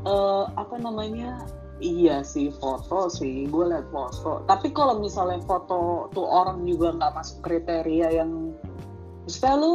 Eh, 0.00 0.44
apa 0.56 0.80
namanya? 0.80 1.44
Iya 1.76 2.24
sih 2.24 2.48
foto 2.56 3.12
sih, 3.12 3.44
gue 3.52 3.64
lihat 3.68 3.84
foto. 3.92 4.40
Tapi 4.48 4.72
kalau 4.72 4.96
misalnya 4.96 5.44
foto 5.44 6.08
tuh 6.16 6.24
orang 6.24 6.64
juga 6.64 6.96
nggak 6.96 7.12
masuk 7.20 7.44
kriteria 7.44 8.08
yang, 8.08 8.56
misalnya 9.28 9.56
lu 9.60 9.74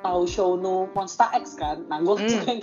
tahu 0.00 0.22
show 0.24 0.56
no 0.56 0.88
Monster 0.92 1.28
X 1.36 1.56
kan? 1.56 1.84
Nah 1.86 2.00
gue 2.00 2.16
Hmm. 2.16 2.28
yang 2.48 2.60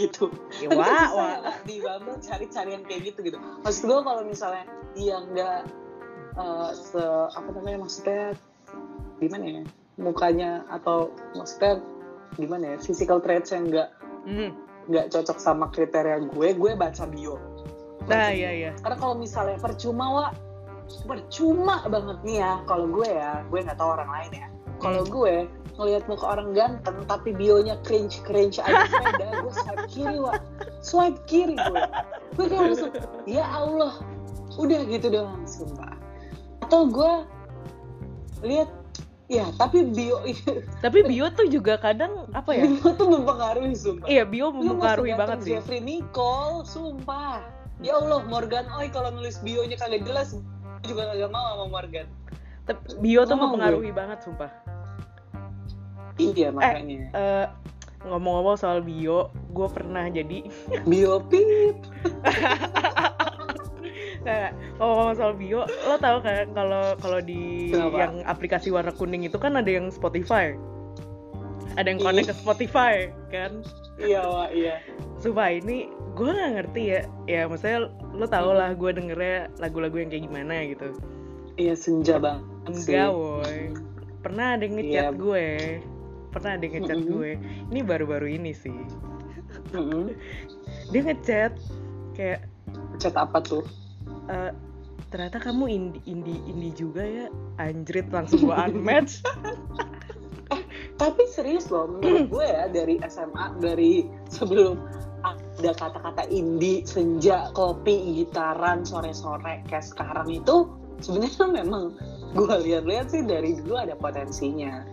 gitu. 0.00 0.32
Ya, 0.64 0.68
kan 0.72 0.78
wah, 0.80 1.08
wah. 1.12 1.36
di 1.68 1.76
Bumble 1.78 2.16
cari-cari 2.18 2.72
yang 2.72 2.84
kayak 2.88 3.12
gitu 3.12 3.20
gitu. 3.20 3.36
Maksud 3.60 3.84
gue 3.84 4.00
kalau 4.00 4.22
misalnya 4.24 4.64
dia 4.96 5.16
nggak 5.20 5.60
eh, 6.30 6.70
se 6.72 7.02
apa 7.36 7.48
namanya 7.52 7.84
maksudnya 7.84 8.32
gimana 9.20 9.44
ya 9.44 9.62
mukanya 10.00 10.64
atau 10.72 11.12
maksudnya 11.36 11.84
gimana 12.38 12.64
ya 12.72 12.76
physical 12.80 13.20
traits 13.20 13.52
yang 13.52 13.68
nggak 13.68 13.90
Hmm. 14.24 14.52
nggak 14.88 15.12
cocok 15.12 15.36
sama 15.36 15.68
kriteria 15.68 16.24
gue, 16.28 16.48
gue 16.56 16.70
baca 16.76 17.04
bio. 17.04 17.36
Nah 18.08 18.32
iya 18.32 18.50
iya. 18.52 18.70
Karena 18.80 18.96
kalau 18.96 19.14
misalnya 19.16 19.60
percuma 19.60 20.06
wa 20.08 20.26
percuma 21.06 21.86
banget 21.86 22.18
nih 22.26 22.36
ya 22.42 22.52
kalau 22.66 22.90
gue 22.90 23.06
ya 23.06 23.44
gue 23.46 23.58
nggak 23.62 23.78
tahu 23.78 23.90
orang 23.94 24.10
lain 24.10 24.32
ya 24.42 24.48
kalau 24.80 25.04
gue 25.04 25.46
ngelihat 25.80 26.04
muka 26.08 26.24
orang 26.36 26.52
ganteng 26.52 26.96
tapi 27.08 27.32
bionya 27.32 27.76
cringe 27.84 28.20
cringe 28.26 28.60
aja 28.60 28.84
sepeda 28.92 29.28
gue 29.40 29.52
swipe 29.52 29.86
kiri 29.88 30.18
wa 30.18 30.32
swipe 30.84 31.20
kiri 31.24 31.56
gue 31.56 31.82
gue 32.36 32.46
kayak 32.48 32.62
langsung 32.72 32.92
ya 33.24 33.44
Allah 33.48 33.94
udah 34.58 34.80
gitu 34.88 35.08
doang 35.08 35.44
sumpah 35.46 35.94
atau 36.66 36.88
gue 36.88 37.12
lihat 38.44 38.68
ya 39.30 39.46
tapi 39.56 39.86
bio 39.86 40.20
Tapi 40.84 41.06
bio 41.06 41.30
tuh 41.30 41.46
juga 41.46 41.78
kadang 41.78 42.26
apa 42.34 42.50
ya? 42.50 42.66
bio 42.66 42.90
tuh 42.98 43.08
mempengaruhi 43.08 43.78
sumpah 43.78 44.06
Iya 44.10 44.26
bio 44.26 44.50
mempengaruhi 44.50 45.14
banget 45.14 45.38
sih. 45.46 45.52
Jeffrey 45.54 45.78
Nicole, 45.78 46.66
sumpah. 46.66 47.38
Ya 47.80 47.96
Allah, 47.96 48.26
Morgan 48.26 48.66
Oi 48.76 48.90
kalau 48.92 49.08
nulis 49.14 49.40
bionya 49.40 49.78
kagak 49.78 50.04
jelas, 50.04 50.36
juga 50.84 51.14
kagak 51.14 51.30
mau 51.32 51.56
sama 51.56 51.66
Morgan. 51.70 52.10
Bio 52.98 53.24
tuh 53.24 53.36
Mau 53.36 53.54
mempengaruhi 53.54 53.90
banget 53.94 54.18
sumpah. 54.24 54.50
Iya 56.20 56.52
makanya. 56.52 57.08
Eh, 57.16 57.46
ngomong-ngomong 58.08 58.56
soal 58.56 58.80
bio, 58.80 59.28
gue 59.52 59.68
pernah 59.72 60.08
jadi 60.08 60.44
Bio 60.90 61.24
pip. 61.28 61.76
Nah, 64.20 64.52
ngomong-ngomong 64.76 65.16
soal 65.16 65.32
bio, 65.32 65.64
lo 65.64 65.96
tau 65.96 66.20
kan 66.20 66.52
kalau 66.52 66.92
kalau 67.00 67.24
di 67.24 67.72
Kenapa? 67.72 67.96
yang 67.96 68.14
aplikasi 68.28 68.68
warna 68.68 68.92
kuning 68.92 69.24
itu 69.24 69.40
kan 69.40 69.56
ada 69.56 69.64
yang 69.72 69.88
Spotify. 69.88 70.52
Ada 71.80 71.96
yang 71.96 72.00
connect 72.04 72.28
ke 72.28 72.36
Spotify 72.36 73.08
kan. 73.32 73.64
Iya, 73.96 74.20
Wak, 74.28 74.52
iya. 74.52 74.76
Sumpah 75.24 75.56
ini 75.56 75.88
gue 76.12 76.28
nggak 76.28 76.52
ngerti 76.52 76.82
ya. 76.84 77.00
Ya 77.24 77.48
maksudnya 77.48 77.88
lo 78.12 78.26
tau 78.28 78.52
lah 78.52 78.76
gue 78.76 78.90
dengernya 78.92 79.48
lagu-lagu 79.56 79.96
yang 79.96 80.12
kayak 80.12 80.28
gimana 80.28 80.68
gitu. 80.68 80.88
Iya 81.56 81.72
senja 81.72 82.20
sih. 82.20 82.36
Enggak 82.68 83.10
woy. 83.12 83.72
Pernah 84.20 84.56
ada 84.58 84.62
yang 84.68 84.76
ngechat 84.76 85.06
Iya. 85.08 85.16
gue. 85.16 85.48
Pernah 86.30 86.50
ada 86.56 86.62
yang 86.62 86.74
ngechat 86.80 86.98
Mm-mm. 87.00 87.12
gue. 87.16 87.30
Ini 87.72 87.80
baru-baru 87.82 88.26
ini 88.36 88.52
sih. 88.52 88.76
Mm-mm. 89.72 90.12
Dia 90.92 91.00
ngechat 91.06 91.52
kayak 92.14 92.44
Chat 93.00 93.16
apa 93.16 93.40
tuh? 93.40 93.64
"Eh, 94.28 94.52
ternyata 95.08 95.40
kamu 95.40 95.64
indie 95.66 96.02
indie 96.06 96.38
indie 96.46 96.74
juga 96.76 97.02
ya 97.02 97.26
anjrit 97.58 98.06
langsung 98.14 98.46
gue 98.46 98.54
unmatch 98.54 99.18
Tapi 101.00 101.22
serius 101.32 101.72
loh, 101.72 101.88
menurut 101.88 102.28
gue 102.28 102.44
ya 102.44 102.68
dari 102.68 103.00
SMA 103.08 103.56
dari 103.56 104.04
sebelum 104.28 104.76
ada 105.24 105.72
kata-kata 105.72 106.28
indie, 106.28 106.84
senja, 106.84 107.48
kopi, 107.56 108.20
gitaran, 108.20 108.84
sore-sore 108.84 109.64
kayak 109.64 109.80
sekarang 109.80 110.28
itu 110.28 110.68
sebenarnya 111.00 111.64
memang 111.64 111.96
gue 112.30 112.54
lihat-lihat 112.70 113.06
sih 113.10 113.22
dari 113.26 113.58
dulu 113.58 113.74
ada 113.76 113.94
potensinya. 113.94 114.86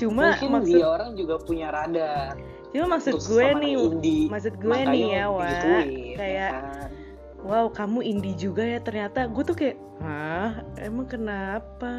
cuma 0.00 0.32
Mungkin 0.32 0.48
maksud 0.56 0.72
dia 0.72 0.86
orang 0.88 1.10
juga 1.12 1.34
punya 1.44 1.68
radar. 1.68 2.32
cuma 2.72 2.96
maksud 2.96 3.18
untuk 3.18 3.26
gue 3.36 3.46
nih 3.60 3.74
indie. 3.76 4.24
maksud 4.30 4.54
gue 4.56 4.78
nih 4.86 5.04
ya 5.10 5.24
digituin, 5.26 5.88
ya 5.90 6.16
kayak 6.16 6.50
kan? 6.54 6.88
wow 7.42 7.66
kamu 7.68 7.98
indie 8.06 8.36
juga 8.38 8.62
ya 8.62 8.78
ternyata 8.80 9.26
gue 9.26 9.42
tuh 9.44 9.56
kayak 9.58 9.76
hah 10.00 10.62
emang 10.78 11.04
kenapa 11.04 11.92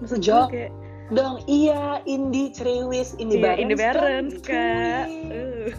maksud 0.00 0.18
gue 0.18 0.26
Jawab. 0.32 0.48
kayak 0.50 0.72
dong 1.12 1.44
iya 1.46 2.00
indie 2.08 2.48
ceriwis 2.50 3.14
indie 3.20 3.38
iya 3.38 3.44
bareng 3.52 3.60
indie 3.68 3.78
barens 3.78 4.34
kak 4.42 5.06
Uh. 5.30 5.70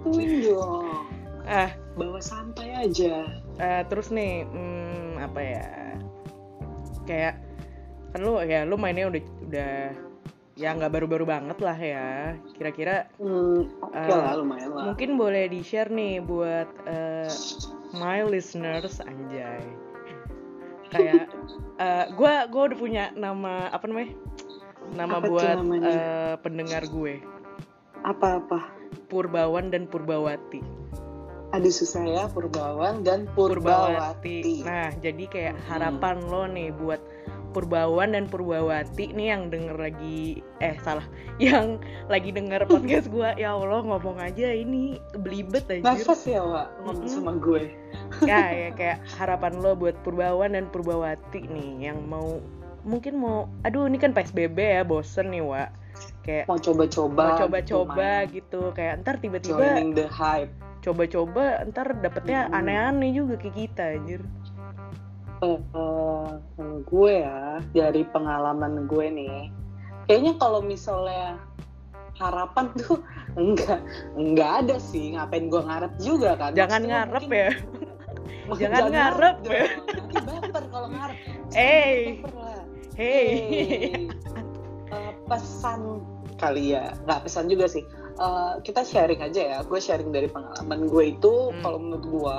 Tuin 0.00 0.30
dong 0.40 1.04
ah 1.44 1.70
bawa 1.94 2.18
santai 2.18 2.88
aja 2.88 3.28
eh, 3.60 3.82
terus 3.92 4.08
nih 4.08 4.48
hmm, 4.48 5.20
apa 5.20 5.38
ya 5.44 5.64
kayak 7.10 7.34
kan 8.14 8.20
lu 8.22 8.38
ya 8.42 8.62
lu 8.62 8.78
mainnya 8.78 9.10
udah 9.10 9.22
udah 9.50 9.74
ya 10.58 10.76
nggak 10.76 10.92
baru-baru 10.92 11.24
banget 11.26 11.58
lah 11.58 11.78
ya. 11.78 12.08
Kira-kira 12.54 13.10
hmm, 13.18 13.82
oke 13.82 13.96
Eh, 13.96 14.06
lah 14.10 14.34
lumayan 14.38 14.70
lah. 14.76 14.82
mungkin 14.92 15.18
boleh 15.18 15.50
di 15.50 15.60
share 15.64 15.90
nih 15.90 16.22
buat 16.22 16.68
eh, 16.86 17.30
my 17.98 18.22
listeners 18.22 19.02
anjay. 19.02 19.62
Kayak 20.90 21.26
eh, 21.84 22.06
gue 22.14 22.32
gue 22.50 22.62
udah 22.70 22.78
punya 22.78 23.04
nama 23.18 23.70
apa 23.72 23.84
namanya? 23.90 24.14
Nama 24.94 25.16
Apa 25.18 25.26
buat 25.26 25.56
eh, 25.80 26.34
pendengar 26.42 26.82
gue. 26.86 27.22
Apa-apa? 28.02 28.78
Purbawan 29.06 29.70
dan 29.70 29.86
Purbawati 29.86 30.79
ada 31.50 31.70
susah 31.70 32.02
ya 32.06 32.24
Purbawan 32.30 33.02
dan 33.02 33.26
Purbawati. 33.34 34.62
Nah 34.62 34.94
jadi 35.02 35.24
kayak 35.26 35.54
Hmm. 35.58 35.66
harapan 35.66 36.16
lo 36.30 36.46
nih 36.46 36.70
buat 36.70 37.02
Purbawan 37.50 38.14
dan 38.14 38.30
Purbawati 38.30 39.10
nih 39.10 39.34
yang 39.34 39.50
denger 39.50 39.74
lagi 39.74 40.38
eh 40.62 40.78
salah 40.86 41.02
yang 41.42 41.82
lagi 42.06 42.30
denger 42.30 42.70
podcast 42.70 43.10
gue 43.10 43.26
ya 43.34 43.58
Allah 43.58 43.82
ngomong 43.82 44.22
aja 44.22 44.54
ini 44.54 45.02
belibet 45.18 45.66
aja 45.66 45.82
nafas 45.82 46.22
ya 46.22 46.38
Wak 46.38 46.86
ngomong 46.86 47.10
Mm-mm. 47.10 47.10
sama 47.10 47.32
gue. 47.42 47.74
Ya, 48.22 48.54
ya 48.66 48.70
kayak 48.70 48.98
harapan 49.18 49.58
lo 49.58 49.74
buat 49.74 49.98
Purbawan 50.06 50.54
dan 50.54 50.70
Purbawati 50.70 51.50
nih 51.50 51.90
yang 51.90 52.06
mau 52.06 52.38
mungkin 52.86 53.18
mau 53.18 53.50
aduh 53.66 53.90
ini 53.90 53.98
kan 53.98 54.14
PSBB 54.14 54.56
ya 54.56 54.82
bosen 54.86 55.34
nih 55.34 55.42
Wak. 55.42 55.70
Kayak 56.22 56.46
mau 56.46 56.56
coba-coba 56.56 57.34
mau 57.34 57.38
coba-coba 57.44 58.30
gitu, 58.30 58.70
gitu 58.70 58.78
kayak 58.78 59.02
ntar 59.02 59.18
tiba-tiba 59.18 59.58
joining 59.58 59.90
the 59.92 60.06
hype 60.06 60.54
coba-coba 60.80 61.44
ntar 61.66 61.92
dapetnya 61.94 62.46
Hmm. 62.46 62.56
aneh-aneh 62.56 63.10
juga 63.12 63.34
kayak 63.36 63.56
kita 63.58 63.84
anjir 63.94 64.22
eh, 65.40 66.28
gue 66.82 67.12
ya 67.16 67.40
dari 67.70 68.02
pengalaman 68.06 68.84
gue 68.84 69.06
nih 69.08 69.38
kayaknya 70.04 70.32
kalau 70.36 70.60
misalnya 70.60 71.36
harapan 72.16 72.68
tuh 72.80 73.00
enggak 73.34 73.80
enggak 74.14 74.50
ada 74.60 74.76
sih 74.78 75.14
ngapain 75.14 75.46
gue 75.46 75.62
ngarep 75.62 75.92
juga 75.98 76.34
kan 76.34 76.52
jangan 76.52 76.80
Maksudnya 76.80 76.96
ngarep 76.98 77.22
mungkin- 77.22 77.38
ya 77.38 77.50
Jangan 78.50 78.90
ngarep 78.90 79.36
dong. 79.40 79.54
ya. 79.54 79.66
nanti 79.94 80.16
baper 80.42 80.64
kalau 80.68 80.88
ngarep 80.90 81.18
lah. 81.30 81.46
hey 81.54 82.18
Hey. 82.92 83.30
Eh, 84.90 85.12
pesan 85.24 86.02
kali 86.36 86.74
ya 86.74 86.92
nggak 87.00 87.20
pesan 87.22 87.46
juga 87.46 87.64
sih 87.64 87.86
Eh, 88.20 88.54
kita 88.68 88.84
sharing 88.84 89.24
aja 89.24 89.40
ya 89.40 89.58
gue 89.64 89.80
sharing 89.80 90.12
dari 90.12 90.28
pengalaman 90.28 90.92
gue 90.92 91.16
itu 91.16 91.56
Hmm. 91.56 91.64
kalau 91.64 91.78
menurut 91.80 92.04
gue 92.04 92.38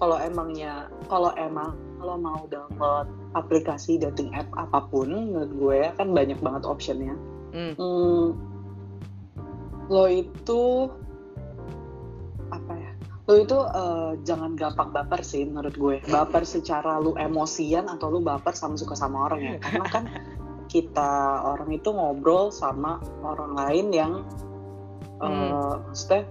kalau 0.00 0.16
emangnya 0.16 0.88
kalau 1.12 1.36
emang 1.36 1.76
kalau 2.00 2.16
mau 2.16 2.48
download 2.48 3.04
aplikasi 3.36 4.00
dating 4.00 4.32
app 4.32 4.48
apa 4.56 4.88
pun 4.88 5.12
menurut 5.12 5.52
gue 5.52 5.78
kan 6.00 6.16
banyak 6.16 6.40
banget 6.40 6.64
optionnya 6.64 7.12
Hmm. 7.52 7.76
Hmm, 7.76 8.24
lo 9.92 10.08
itu 10.08 10.88
apa 12.48 12.72
ya? 12.72 12.92
Lo 13.28 13.34
itu 13.36 13.56
eh, 13.56 14.10
jangan 14.24 14.56
gampang 14.56 14.96
baper 14.96 15.20
sih 15.20 15.44
menurut 15.44 15.76
gue. 15.76 15.96
Baper 16.08 16.48
secara 16.56 16.96
lu 17.04 17.12
emosian 17.20 17.84
atau 17.92 18.08
lu 18.08 18.24
baper 18.24 18.56
sama 18.56 18.80
suka 18.80 18.96
sama 18.96 19.28
orang 19.28 19.40
ya. 19.44 19.56
Karena 19.60 19.86
kan 19.92 20.04
kita 20.72 21.44
orang 21.44 21.68
itu 21.68 21.92
ngobrol 21.92 22.48
sama 22.48 22.96
orang 23.20 23.52
lain 23.56 23.86
yang 23.92 24.12
eh, 25.16 25.26
Hmm. 25.26 25.80
maksudnya 25.88 26.22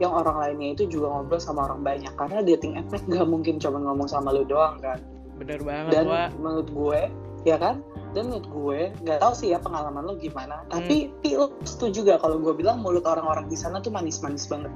yang 0.00 0.12
orang 0.12 0.36
lainnya 0.40 0.68
itu 0.74 0.90
juga 0.90 1.14
ngobrol 1.14 1.38
sama 1.38 1.70
orang 1.70 1.84
banyak 1.84 2.10
karena 2.18 2.42
dating 2.42 2.74
app 2.74 2.90
nggak 3.10 3.28
mungkin 3.28 3.62
cuma 3.62 3.78
ngomong 3.78 4.08
sama 4.10 4.34
lu 4.34 4.42
doang 4.42 4.78
kan 4.82 4.98
Bener 5.38 5.58
banget, 5.62 5.90
dan 5.94 6.04
Wak. 6.06 6.28
menurut 6.38 6.68
gue 6.70 7.00
ya 7.42 7.56
kan 7.58 7.82
dan 8.14 8.28
menurut 8.30 8.46
gue 8.46 8.80
nggak 9.02 9.18
tahu 9.18 9.32
sih 9.34 9.50
ya 9.50 9.58
pengalaman 9.58 10.04
lo 10.06 10.14
gimana 10.20 10.62
tapi 10.70 11.10
Pi, 11.24 11.34
lo 11.34 11.56
setuju 11.66 12.06
gak 12.06 12.20
kalau 12.22 12.38
gue 12.38 12.54
bilang 12.54 12.78
mulut 12.84 13.02
orang-orang 13.08 13.48
di 13.50 13.56
sana 13.58 13.82
tuh 13.82 13.90
manis-manis 13.90 14.46
banget 14.46 14.70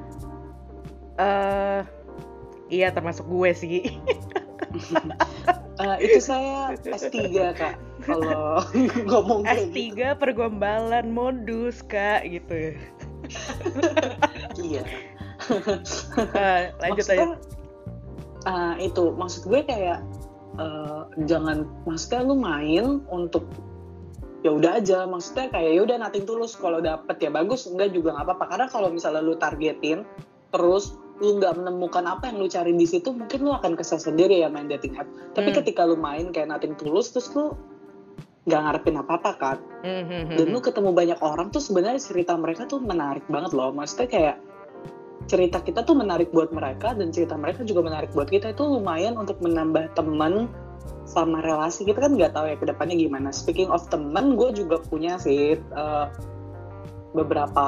Eh, 1.16 1.80
iya 2.68 2.92
termasuk 2.92 3.24
gue 3.24 3.50
sih. 3.56 3.80
Eh, 5.76 5.96
itu 6.08 6.24
saya 6.24 6.72
S3 6.72 7.12
kak 7.52 7.76
kalau 8.00 8.64
ngomong 9.12 9.44
kayak 9.44 9.68
S3 9.68 9.76
gitu 9.92 10.04
pergombalan 10.16 11.12
modus, 11.12 11.84
Kak, 11.84 12.24
gitu. 12.24 12.72
iya 14.62 14.82
Eh, 16.32 16.62
lanjut 16.80 17.06
aja. 17.06 17.36
eh, 18.42 18.74
itu 18.82 19.04
maksud 19.12 19.46
gue 19.46 19.60
kayak 19.62 20.00
eh, 20.56 21.02
jangan 21.28 21.68
maksudnya 21.84 22.20
lu 22.24 22.34
main 22.34 23.04
untuk 23.06 23.44
ya 24.40 24.54
udah 24.54 24.78
aja 24.78 25.04
maksudnya 25.04 25.50
kayak 25.50 25.70
ya 25.76 25.80
udah 25.82 25.96
nating 26.00 26.24
tulus 26.24 26.56
kalau 26.56 26.78
dapet 26.78 27.18
ya 27.18 27.28
bagus 27.28 27.66
enggak 27.66 27.92
juga 27.92 28.14
nggak 28.14 28.26
apa-apa 28.26 28.44
karena 28.48 28.66
kalau 28.70 28.88
misalnya 28.88 29.20
lu 29.20 29.34
targetin 29.34 30.06
terus 30.50 30.96
lu 31.16 31.40
nggak 31.40 31.56
menemukan 31.56 32.04
apa 32.06 32.28
yang 32.32 32.38
lu 32.38 32.46
cari 32.46 32.72
di 32.72 32.84
situ 32.84 33.08
mungkin 33.10 33.40
lu 33.42 33.52
akan 33.52 33.72
kesel 33.74 33.96
sendiri 33.98 34.40
ya 34.40 34.48
main 34.48 34.68
dating 34.68 34.96
app 34.96 35.08
tapi 35.32 35.52
Hmm. 35.52 35.58
ketika 35.60 35.82
lu 35.84 35.96
main 35.96 36.30
kayak 36.30 36.48
nating 36.48 36.76
tulus 36.76 37.12
terus 37.12 37.28
lu 37.34 37.52
nggak 38.46 38.60
ngarepin 38.62 38.96
apa-apa 39.02 39.30
kan? 39.36 39.58
Hmm, 39.82 40.02
hmm, 40.06 40.22
hmm, 40.30 40.36
dan 40.38 40.46
hmm. 40.46 40.54
lu 40.54 40.60
ketemu 40.62 40.90
banyak 40.94 41.18
orang 41.18 41.50
tuh 41.50 41.58
sebenarnya 41.58 41.98
cerita 41.98 42.38
mereka 42.38 42.64
tuh 42.70 42.78
menarik 42.78 43.26
banget 43.26 43.50
loh. 43.52 43.74
Maksudnya 43.74 44.06
kayak 44.08 44.36
cerita 45.26 45.58
kita 45.58 45.82
tuh 45.82 45.98
menarik 45.98 46.30
buat 46.30 46.54
mereka 46.54 46.94
dan 46.94 47.10
cerita 47.10 47.34
mereka 47.34 47.66
juga 47.66 47.82
menarik 47.82 48.14
buat 48.14 48.30
kita. 48.30 48.54
Itu 48.54 48.70
lumayan 48.70 49.18
untuk 49.18 49.42
menambah 49.42 49.98
teman 49.98 50.46
sama 51.06 51.42
relasi 51.42 51.86
kita 51.86 52.02
kan 52.02 52.14
nggak 52.14 52.34
tahu 52.34 52.46
ya 52.46 52.56
ke 52.58 52.66
depannya 52.70 52.94
gimana. 52.94 53.34
Speaking 53.34 53.66
of 53.70 53.82
teman 53.90 54.38
gue 54.38 54.54
juga 54.54 54.78
punya 54.78 55.18
sih 55.18 55.58
eh, 55.58 56.06
beberapa 57.14 57.66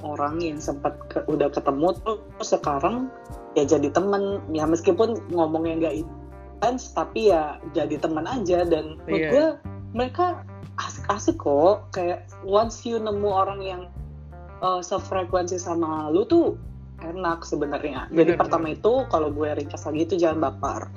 orang 0.00 0.40
yang 0.40 0.56
sempat 0.62 0.96
ke- 1.12 1.24
udah 1.28 1.52
ketemu 1.52 1.92
tuh 2.06 2.22
sekarang 2.40 3.10
ya 3.58 3.66
jadi 3.66 3.90
temen 3.92 4.40
ya 4.54 4.64
meskipun 4.64 5.18
ngomongnya 5.34 5.74
nggak 5.84 5.96
intens 6.00 6.94
tapi 6.96 7.28
ya 7.28 7.60
jadi 7.76 8.00
teman 8.00 8.24
aja. 8.24 8.64
Dan 8.64 8.96
menurut 9.04 9.20
Iya. 9.20 9.28
gue 9.32 9.46
mereka 9.94 10.42
asik-asik 10.76 11.38
kok 11.38 11.86
kayak 11.94 12.26
once 12.42 12.82
you 12.82 12.98
nemu 12.98 13.30
orang 13.30 13.60
yang 13.62 13.82
uh, 14.60 14.82
sefrekuensi 14.82 15.54
sama 15.56 16.10
lu 16.10 16.26
tuh 16.26 16.58
enak 17.00 17.46
sebenarnya 17.46 18.10
jadi 18.10 18.34
Bener, 18.34 18.40
pertama 18.40 18.74
itu 18.74 19.06
kalau 19.08 19.30
gue 19.30 19.48
ringkas 19.54 19.86
lagi 19.86 20.02
itu 20.02 20.14
jangan 20.18 20.50
baper 20.50 20.90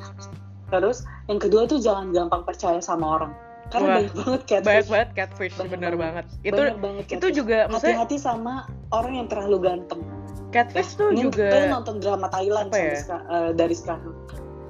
terus 0.73 1.05
yang 1.29 1.37
kedua 1.37 1.69
tuh 1.69 1.77
jangan 1.79 2.09
gampang 2.11 2.43
percaya 2.43 2.81
sama 2.81 3.21
orang 3.21 3.33
karena 3.67 3.87
Wah, 3.87 3.95
banyak 3.99 4.13
banget 4.15 4.41
catfish 4.47 4.63
Banyak 4.63 4.87
banget 4.87 5.09
catfish, 5.11 5.53
Banyak 5.59 5.71
bener 5.75 5.93
banget. 5.99 6.25
banget. 6.31 6.47
Itu 6.47 6.61
Banyak 6.63 6.79
banget 6.79 7.03
itu 7.03 7.15
catfish. 7.19 7.35
juga 7.35 7.57
maksudnya 7.67 7.95
hati-hati 7.99 8.17
sama 8.17 8.53
orang 8.95 9.13
yang 9.19 9.27
terlalu 9.27 9.57
ganteng 9.59 10.01
catfish 10.55 10.95
tuh 10.95 11.11
Ini 11.11 11.21
juga 11.27 11.47
nonton 11.67 11.99
drama 11.99 12.31
Thailand 12.31 12.71
ya? 12.71 12.95
eh, 12.95 13.51
dari 13.51 13.75
sekarang 13.75 14.15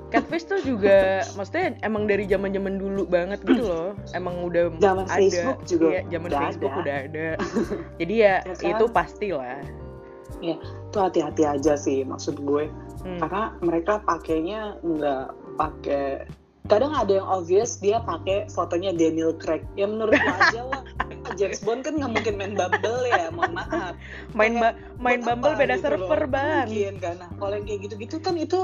catfish 0.08 0.46
tuh 0.46 0.60
juga 0.60 1.22
maksudnya 1.34 1.76
emang 1.82 2.06
dari 2.06 2.24
zaman-zaman 2.24 2.76
dulu 2.76 3.04
banget 3.06 3.44
gitu 3.44 3.64
loh. 3.64 3.90
Emang 4.12 4.40
udah 4.42 4.72
Zaman 4.80 5.06
ada. 5.06 5.18
Facebook 5.18 5.60
juga 5.64 5.88
Iya, 5.90 6.02
zaman 6.10 6.28
udah 6.28 6.40
Facebook 6.44 6.72
ada. 6.72 6.82
udah 6.82 6.96
ada. 7.04 7.28
Jadi 8.00 8.14
ya 8.16 8.36
Ya 8.42 8.54
kan? 8.54 8.70
itu 8.72 8.86
pastilah. 8.88 9.58
tuh 10.88 11.02
hati-hati 11.02 11.44
aja 11.44 11.74
sih 11.74 12.04
maksud 12.04 12.38
gue 12.40 12.70
Hmm. 12.98 13.18
karena 13.18 13.44
mereka 13.60 14.02
pakainya 14.02 14.76
nggak 14.82 15.26
pakai 15.56 16.26
kadang 16.66 16.92
ada 16.92 17.14
yang 17.16 17.26
obvious 17.26 17.78
dia 17.78 18.02
pakai 18.02 18.44
fotonya 18.48 18.92
Daniel 18.92 19.32
Craig 19.34 19.64
ya 19.74 19.86
menurut 19.86 20.14
gue 20.14 20.36
aja 20.44 20.62
lah 20.66 20.82
James 21.34 21.62
Bond 21.62 21.82
kan 21.82 21.96
nggak 21.96 22.12
mungkin 22.12 22.34
main 22.36 22.54
Bumble 22.54 23.02
ya 23.08 23.30
mohon 23.30 23.54
maaf 23.54 23.94
Main 24.34 24.58
ba- 24.58 24.76
main 24.98 25.22
Bumble 25.22 25.56
beda 25.56 25.78
gitu 25.78 25.88
server. 25.88 26.22
Bang. 26.28 26.68
mungkin 26.68 26.96
kan 26.98 27.16
nah 27.18 27.30
kalau 27.32 27.54
yang 27.54 27.66
kayak 27.66 27.82
gitu-gitu 27.86 28.16
kan 28.20 28.36
itu 28.36 28.60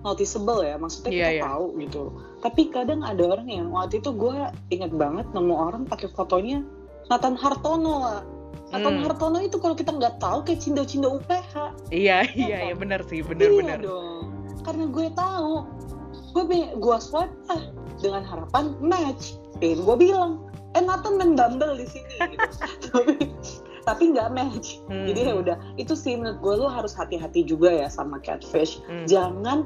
noticeable 0.00 0.60
ya 0.60 0.76
maksudnya 0.76 1.10
Iya, 1.10 1.18
kita 1.20 1.32
iya. 1.32 1.42
tahu 1.44 1.64
gitu 1.78 2.02
tapi 2.38 2.62
kadang 2.68 3.00
ada 3.02 3.22
orang 3.28 3.46
yang 3.46 3.66
waktu 3.68 3.98
itu 3.98 4.10
gue 4.10 4.34
inget 4.68 4.92
banget 4.92 5.26
nemu 5.30 5.54
orang 5.54 5.82
pakai 5.84 6.08
fotonya 6.08 6.62
Nathan 7.06 7.34
Hartono 7.34 7.94
lah 8.00 8.20
Nathan 8.68 8.94
Hmm. 8.94 9.04
Hartono 9.04 9.38
itu 9.40 9.56
kalau 9.56 9.72
kita 9.72 9.90
nggak 9.90 10.18
tahu 10.18 10.44
kayak 10.44 10.60
cindo-cindo 10.60 11.16
UPH 11.16 11.52
Iya, 11.88 12.28
iya, 12.30 12.56
kan? 12.58 12.64
iya 12.64 12.74
benar 12.74 13.00
sih, 13.02 13.20
iya 13.20 13.26
benar-benar. 13.26 13.78
dong 13.80 14.24
karena 14.60 14.84
gue 14.86 15.06
tahu 15.10 15.52
gue 16.28 16.44
gue 16.76 16.96
swipe 16.98 17.32
ah 17.48 17.62
dengan 17.98 18.20
harapan 18.22 18.76
match 18.78 19.34
dan 19.58 19.80
gue 19.80 19.96
bilang 19.96 20.44
eh 20.72 20.84
Nathan 20.84 21.16
main 21.16 21.32
Bumble 21.32 21.80
di 21.80 21.86
sini 21.88 22.12
gitu. 22.28 22.44
tapi 22.92 23.14
tapi 23.82 24.12
nggak 24.12 24.28
match 24.30 24.84
Hmm. 24.84 25.08
jadi 25.08 25.20
ya 25.24 25.34
udah 25.34 25.56
itu 25.74 25.96
sih 25.96 26.14
menurut 26.14 26.38
gue 26.38 26.54
lo 26.58 26.68
harus 26.68 26.92
hati-hati 26.92 27.42
juga 27.42 27.72
ya 27.72 27.88
sama 27.88 28.20
catfish 28.20 28.84
Hmm, 28.84 29.08
jangan 29.08 29.64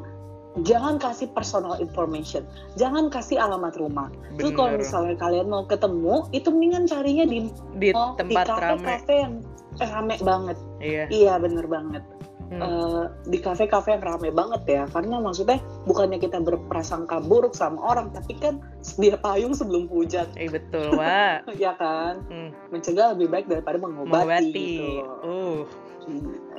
jangan 0.58 0.96
kasih 0.96 1.28
personal 1.28 1.78
information 1.78 2.44
jangan 2.74 3.08
kasih 3.08 3.36
alamat 3.36 3.72
rumah 3.74 4.12
Terus 4.34 4.52
kalau 4.52 4.68
bener. 4.70 4.80
misalnya 4.80 5.14
kalian 5.16 5.48
mau 5.48 5.64
ketemu 5.64 6.14
itu 6.30 6.48
mendingan 6.48 6.84
carinya 6.84 7.24
di 7.24 7.38
di 7.74 7.88
mall, 7.90 8.12
tempat 8.14 8.44
di 8.44 8.50
rame. 8.50 8.60
kafe-kafe 8.76 9.14
yang 9.18 9.34
eh, 9.74 9.88
rame 9.88 10.14
banget 10.20 10.56
Iya. 10.78 11.04
iya 11.08 11.34
bener 11.36 11.64
banget 11.66 12.04
Hmm. 12.44 12.60
Eh, 12.60 13.04
di 13.26 13.40
kafe-kafe 13.40 13.96
yang 13.96 14.04
rame 14.04 14.28
banget 14.28 14.60
ya 14.66 14.84
karena 14.86 15.16
maksudnya 15.18 15.56
bukannya 15.82 16.20
kita 16.20 16.36
berprasangka 16.36 17.16
buruk 17.22 17.56
sama 17.56 17.80
orang 17.80 18.12
tapi 18.12 18.36
kan 18.36 18.60
sedia 18.78 19.16
payung 19.16 19.56
sebelum 19.56 19.88
hujan 19.88 20.28
Eh 20.36 20.52
betul, 20.52 20.92
Wak. 20.92 21.48
ya 21.56 21.72
kan 21.72 22.20
Hmm. 22.28 22.52
mencegah 22.68 23.16
lebih 23.16 23.32
baik 23.32 23.48
daripada 23.48 23.80
mengobati, 23.80 24.12
Mengobati. 24.12 24.52
gitu 24.52 25.00
Uh, 25.24 25.58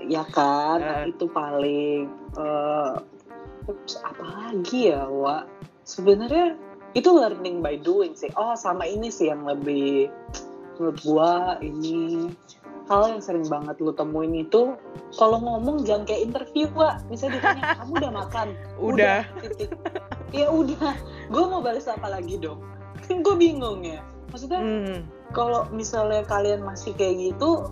ya 0.03 0.25
kan 0.25 0.81
Nah, 0.81 0.97
Eh. 0.99 1.13
itu 1.13 1.25
paling 1.29 2.09
eh, 2.33 2.91
terus 3.63 3.99
apa 4.03 4.23
lagi 4.23 4.91
ya 4.91 5.07
Wak? 5.07 5.47
Sebenarnya 5.83 6.55
itu 6.93 7.09
learning 7.09 7.59
by 7.63 7.79
doing 7.81 8.13
sih. 8.13 8.29
Oh 8.37 8.53
sama 8.53 8.85
ini 8.85 9.09
sih 9.09 9.31
yang 9.31 9.43
lebih 9.47 10.07
menurut 10.77 10.97
gua 11.05 11.57
ini 11.61 12.29
hal 12.91 13.07
yang 13.07 13.23
sering 13.23 13.47
banget 13.47 13.79
lu 13.79 13.95
temuin 13.95 14.43
itu 14.43 14.75
kalau 15.15 15.39
ngomong 15.39 15.87
jangan 15.87 16.03
kayak 16.03 16.27
interview 16.27 16.67
Wak. 16.75 17.01
Misalnya 17.07 17.39
ditanya 17.39 17.63
kamu 17.81 17.91
udah 17.99 18.11
makan? 18.13 18.47
Udah. 18.77 19.19
titik. 19.39 19.69
Ya 20.33 20.49
udah. 20.49 20.97
Gue 21.29 21.43
mau 21.45 21.61
balas 21.61 21.85
apa 21.85 22.09
lagi 22.09 22.41
dong? 22.41 22.59
Kan 23.05 23.21
gue 23.21 23.35
bingung 23.37 23.85
ya. 23.85 24.01
Maksudnya 24.33 24.59
Hmm. 24.65 25.05
kalau 25.29 25.69
misalnya 25.69 26.25
kalian 26.25 26.65
masih 26.65 26.97
kayak 26.97 27.33
gitu 27.33 27.69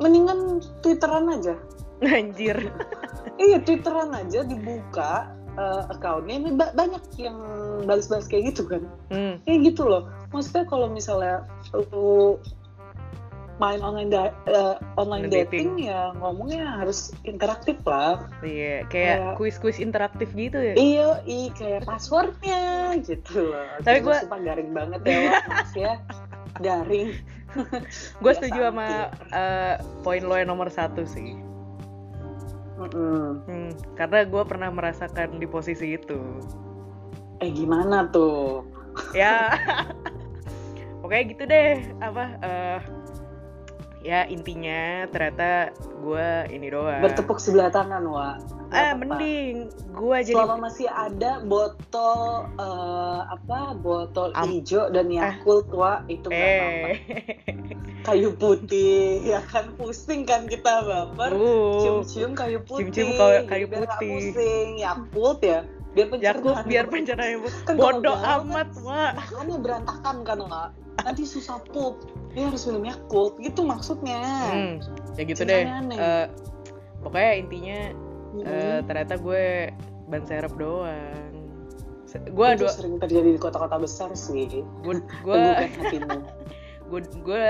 mendingan 0.00 0.58
twitteran 0.82 1.28
aja 1.30 1.54
Anjir. 2.18 2.58
iya 3.36 3.58
twitteran 3.58 4.14
aja 4.14 4.42
dibuka 4.42 5.30
eh, 5.54 5.82
accountnya. 5.90 6.34
Ini 6.38 6.50
ba- 6.54 6.74
banyak 6.74 7.02
yang 7.18 7.38
balas-balas 7.86 8.26
kayak 8.26 8.54
gitu 8.54 8.66
kan. 8.66 8.82
Hmm. 9.10 9.38
kayak 9.46 9.74
gitu 9.74 9.86
loh. 9.86 10.10
Maksudnya 10.30 10.66
kalau 10.66 10.90
misalnya 10.90 11.46
lu 11.92 12.38
main 13.62 13.78
online 13.78 14.10
da- 14.10 14.34
eh, 14.50 14.74
online 14.98 15.30
Online 15.30 15.46
dating, 15.46 15.78
ya 15.78 16.10
ngomongnya 16.18 16.82
harus 16.82 17.14
interaktif 17.22 17.78
lah. 17.86 18.26
Iya, 18.42 18.82
kayak 18.90 19.38
kuis-kuis 19.38 19.78
interaktif 19.78 20.26
gitu 20.34 20.58
ya. 20.58 20.74
iya 20.74 21.22
i 21.22 21.54
kayak 21.54 21.86
passwordnya 21.86 22.98
gitu 23.06 23.54
loh. 23.54 23.62
Tapi 23.86 24.02
gua- 24.02 24.18
sumpah 24.26 24.42
garing 24.42 24.74
banget 24.74 25.00
ya 25.06 25.38
mas 25.46 25.70
ya. 25.74 26.02
Garing. 26.58 27.14
Gue 28.22 28.32
setuju 28.34 28.74
sama 28.74 29.10
eh, 29.30 29.74
poin 30.02 30.22
lo 30.22 30.34
yang 30.34 30.50
nomor 30.50 30.66
satu 30.66 31.06
sih. 31.06 31.38
Mm-mm. 32.74 33.44
Hmm, 33.44 33.70
karena 33.94 34.24
gue 34.24 34.42
pernah 34.44 34.68
merasakan 34.68 35.38
di 35.38 35.46
posisi 35.46 35.94
itu. 35.94 36.18
eh 37.38 37.50
gimana 37.50 38.06
tuh 38.08 38.62
ya, 39.12 39.50
pokoknya 40.98 41.24
gitu 41.28 41.42
deh. 41.44 41.72
Apa? 41.98 42.24
eh, 42.40 42.78
ya 44.00 44.22
intinya 44.24 45.08
ternyata 45.08 45.70
gue 45.98 46.28
ini 46.50 46.68
doang. 46.68 47.00
bertepuk 47.00 47.38
sebelah 47.38 47.68
tangan 47.68 48.04
Nggak 48.64 48.74
Ah, 48.74 48.90
apa-apa. 48.90 48.96
mending 48.98 49.54
gue 49.92 50.16
jadi 50.24 50.34
selama 50.34 50.56
masih 50.66 50.88
ada 50.88 51.32
botol 51.42 52.22
eh, 52.54 53.20
apa 53.24 53.58
botol 53.76 54.34
Am- 54.34 54.50
hijau 54.50 54.90
dan 54.90 55.06
Yakult 55.08 55.70
Wak 55.70 56.06
itu 56.06 56.26
nggak 56.26 56.50
apa-apa 56.50 56.88
eh 56.90 56.96
kayu 58.04 58.30
putih 58.32 58.94
ya 59.24 59.40
kan? 59.42 59.72
Pusing 59.74 60.22
kan 60.22 60.44
kita 60.44 60.84
baper 60.84 61.32
Uh, 61.32 61.80
cium-cium 61.80 62.32
kayu 62.32 62.60
putih. 62.60 62.86
Cium-cium 62.86 63.08
kayu- 63.16 63.46
kayu 63.46 63.64
biar 63.66 63.80
putih. 63.88 64.10
pusing. 64.30 64.68
Yakult 64.78 65.40
ya. 65.40 65.60
Biar 65.90 66.06
pencernaan. 66.08 66.36
Yakult 66.36 66.58
biar 66.64 66.86
pencernaan 66.86 67.30
Kan 67.64 67.74
bodoh 67.74 68.18
amat, 68.18 68.68
Wak. 68.76 69.10
makannya 69.16 69.56
berantakan 69.58 70.16
kan 70.22 70.38
nggak 70.40 70.68
nanti 70.96 71.22
susah 71.22 71.58
pup 71.68 72.00
dia 72.30 72.46
harus 72.46 72.64
minum 72.64 72.84
yakult 72.84 73.36
gitu 73.38 73.60
maksudnya. 73.62 74.20
Hmm, 74.46 74.74
ya 75.14 75.22
gitu 75.22 75.40
Cinta 75.40 75.52
deh. 75.52 75.64
aneh. 75.64 75.96
Eh, 75.96 76.26
pokoknya 77.00 77.32
intinya 77.36 77.78
Hmm. 78.32 78.42
eh, 78.42 78.78
ternyata 78.82 79.14
gue 79.16 79.44
ban 80.06 80.22
serep 80.22 80.54
doang. 80.54 81.32
Gue 82.26 82.48
dua, 82.56 82.70
sering 82.70 82.96
terjadi 82.96 83.26
di 83.28 83.38
kota-kota 83.38 83.74
besar 83.76 84.10
sih. 84.12 84.62
Gue 84.80 85.02
gue 85.26 85.42
gue 86.88 87.00
gue 87.22 87.44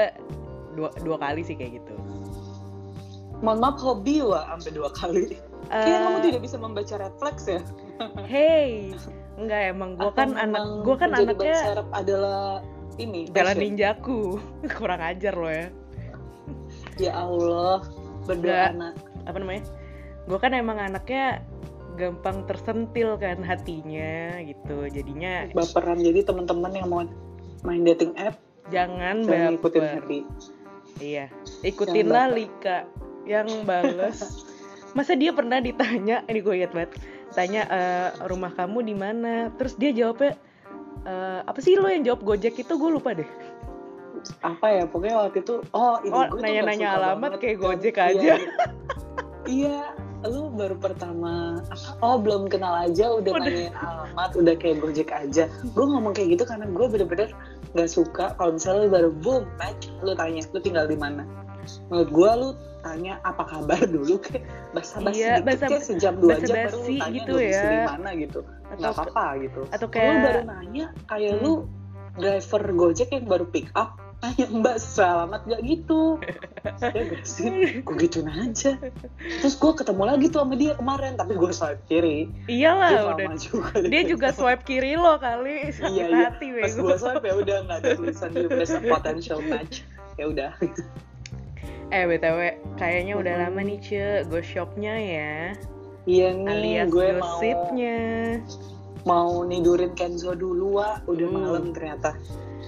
dua 0.75 0.91
dua 1.03 1.17
kali 1.19 1.43
sih 1.43 1.55
kayak 1.55 1.79
gitu. 1.79 1.95
mohon 3.41 3.59
maaf 3.61 3.79
hobi 3.79 4.23
wa 4.23 4.47
sampai 4.55 4.73
dua 4.73 4.91
kali 4.91 5.39
Kayaknya 5.65 6.01
kamu 6.05 6.17
Eh, 6.21 6.25
tidak 6.29 6.41
bisa 6.45 6.57
membaca 6.61 6.95
refleks 7.01 7.45
ya 7.49 7.61
Hey, 8.31 8.93
enggak 9.37 9.73
emang 9.73 9.97
gue 9.97 10.11
kan 10.13 10.37
anak 10.37 10.85
gue 10.85 10.97
kan 10.97 11.11
anaknya 11.13 11.83
adalah 11.91 12.61
ini 12.97 13.27
passion? 13.33 13.59
ninjaku 13.59 14.21
kurang 14.79 15.01
ajar 15.03 15.35
lo 15.35 15.49
ya. 15.51 15.67
ya 16.97 17.13
Allah 17.17 17.83
berdoa 18.25 18.71
anak 18.71 18.95
Apa 19.25 19.37
namanya? 19.41 19.65
Gue 20.29 20.39
kan 20.39 20.53
emang 20.53 20.77
anaknya 20.77 21.41
gampang 21.97 22.45
tersentil 22.45 23.17
kan 23.17 23.41
hatinya 23.41 24.37
gitu. 24.45 24.85
Jadinya 24.93 25.49
baperan 25.57 25.97
jadi 25.97 26.23
teman-teman 26.23 26.73
yang 26.77 26.89
mau 26.93 27.03
main 27.65 27.83
dating 27.83 28.13
app 28.21 28.37
jangan 28.69 29.17
jangan 29.23 29.55
ikutin 29.55 29.85
happy 29.85 30.21
Iya, 30.95 31.27
ikutinlah. 31.61 32.31
Lika 32.31 32.87
yang 33.27 33.67
bales. 33.67 34.23
Masa 34.97 35.19
dia 35.19 35.35
pernah 35.35 35.59
ditanya, 35.59 36.23
ini 36.25 36.39
gue 36.39 36.55
inget 36.55 36.71
banget, 36.71 36.95
tanya 37.35 37.67
"Eh, 37.67 38.09
rumah 38.31 38.55
kamu 38.55 38.79
di 38.81 38.95
mana? 38.95 39.51
Terus 39.59 39.75
dia 39.75 39.91
jawabnya 39.91 40.39
"Eh, 41.03 41.41
apa 41.43 41.59
sih 41.59 41.75
lo 41.75 41.91
yang 41.91 42.07
jawab 42.07 42.23
Gojek 42.23 42.55
itu 42.57 42.73
gue 42.73 42.91
lupa 42.91 43.11
deh. 43.13 43.27
apa 44.41 44.67
ya 44.71 44.83
pokoknya 44.87 45.17
waktu 45.21 45.43
itu 45.43 45.55
oh 45.69 46.01
ini 46.01 46.15
Oh, 46.15 46.25
nanya-nanya 46.39 46.89
alamat 46.97 47.37
kayak 47.37 47.59
kan. 47.59 47.65
Gojek 47.67 47.95
Iya, 47.95 48.07
aja. 48.09 48.35
iya 49.45 49.79
lu 50.25 50.49
baru 50.49 50.81
pertama 50.81 51.61
oh 52.01 52.17
belum 52.17 52.49
kenal 52.49 52.73
aja 52.73 53.13
udah, 53.13 53.37
Udah. 53.37 53.45
nanyain 53.45 53.77
alamat 53.77 54.31
udah 54.33 54.55
kayak 54.57 54.81
gojek 54.81 55.13
aja 55.13 55.45
gue 55.51 55.85
ngomong 55.85 56.17
kayak 56.17 56.41
gitu 56.41 56.49
karena 56.49 56.65
gue 56.65 56.87
bener-bener 56.89 57.29
nggak 57.75 57.89
suka 57.89 58.33
kalau 58.33 58.55
misalnya 58.55 58.81
lu 58.81 58.91
baru 58.91 59.11
boom 59.17 59.43
match 59.57 59.91
lu 60.01 60.15
tanya 60.15 60.43
lu 60.47 60.59
tinggal 60.59 60.87
di 60.87 60.95
mana 60.95 61.27
menurut 61.89 62.11
gue 62.11 62.31
lu 62.37 62.49
tanya 62.81 63.17
apa 63.23 63.43
kabar 63.43 63.81
dulu 63.83 64.21
kayak 64.21 64.45
basa-basi 64.71 65.17
Iya, 65.19 65.33
dikit 65.39 65.47
basa- 65.49 65.69
kayak 65.69 65.83
sejam 65.83 66.15
dua 66.17 66.37
jam 66.39 66.55
baru 66.61 66.79
lu 66.79 66.95
tanya 66.95 67.17
gitu 67.17 67.35
ya. 67.41 67.63
di 67.65 67.79
mana 67.89 68.09
gitu 68.15 68.41
Atau 68.45 68.77
nggak 68.77 68.93
apa-apa 68.93 69.25
gitu 69.41 69.61
atau 69.67 69.87
kalau 69.89 70.05
lu 70.05 70.19
baru 70.21 70.35
kayak 70.37 70.47
nanya 70.47 70.87
kayak 71.07 71.33
Hmm. 71.33 71.43
lu 71.43 71.53
driver 72.15 72.63
gojek 72.73 73.09
yang 73.11 73.25
baru 73.25 73.45
pick 73.47 73.67
up 73.75 73.99
tanya 74.25 74.47
mbak 74.49 74.77
selamat 74.81 75.41
gak 75.45 75.63
gitu? 75.69 76.17
Ya 76.81 77.03
sih 77.29 77.85
gue 77.85 77.97
gituin 78.01 78.33
aja? 78.33 78.81
Terus 79.21 79.55
gue 79.61 79.73
ketemu 79.77 80.03
lagi 80.09 80.27
tuh 80.33 80.41
sama 80.49 80.57
dia 80.57 80.73
kemarin 80.81 81.13
tapi 81.21 81.37
gue 81.37 81.53
swipe 81.53 81.83
kiri. 81.93 82.33
Dia 82.49 82.73
iyalah 82.73 82.91
lama 82.97 83.11
udah 83.21 83.29
juga. 83.37 83.77
Dia 83.85 84.03
juga 84.09 84.29
swipe 84.33 84.65
kiri 84.65 84.97
lo 84.97 85.21
kali 85.21 85.69
sakit 85.77 85.93
iya 85.93 86.05
iya. 86.09 86.19
hati 86.33 86.47
pas 86.57 86.73
gue 86.73 86.97
swipe 86.97 87.25
ya 87.29 87.35
udah 87.37 87.57
nggak 87.69 87.79
ada 87.85 87.89
tulisan 88.01 88.31
di 88.33 88.49
a 88.49 88.79
potential 88.89 89.41
match. 89.45 89.85
Ya 90.17 90.25
udah. 90.33 90.51
Eh 91.93 92.05
btw, 92.09 92.59
kayaknya 92.81 93.15
udah 93.21 93.35
lama 93.45 93.61
nih 93.61 93.79
ce 93.79 94.03
shopnya 94.43 94.97
ya, 94.99 95.53
iya 96.09 96.33
nih 96.33 96.49
alias 96.49 96.89
gue 96.91 97.09
mau 97.21 97.39
gosipnya. 97.39 98.01
mau 99.05 99.45
nidurin 99.45 99.93
Kenzo 99.93 100.33
dulu 100.33 100.81
wa 100.81 100.99
udah 101.05 101.29
Hmm. 101.29 101.37
malam 101.45 101.65
ternyata 101.77 102.17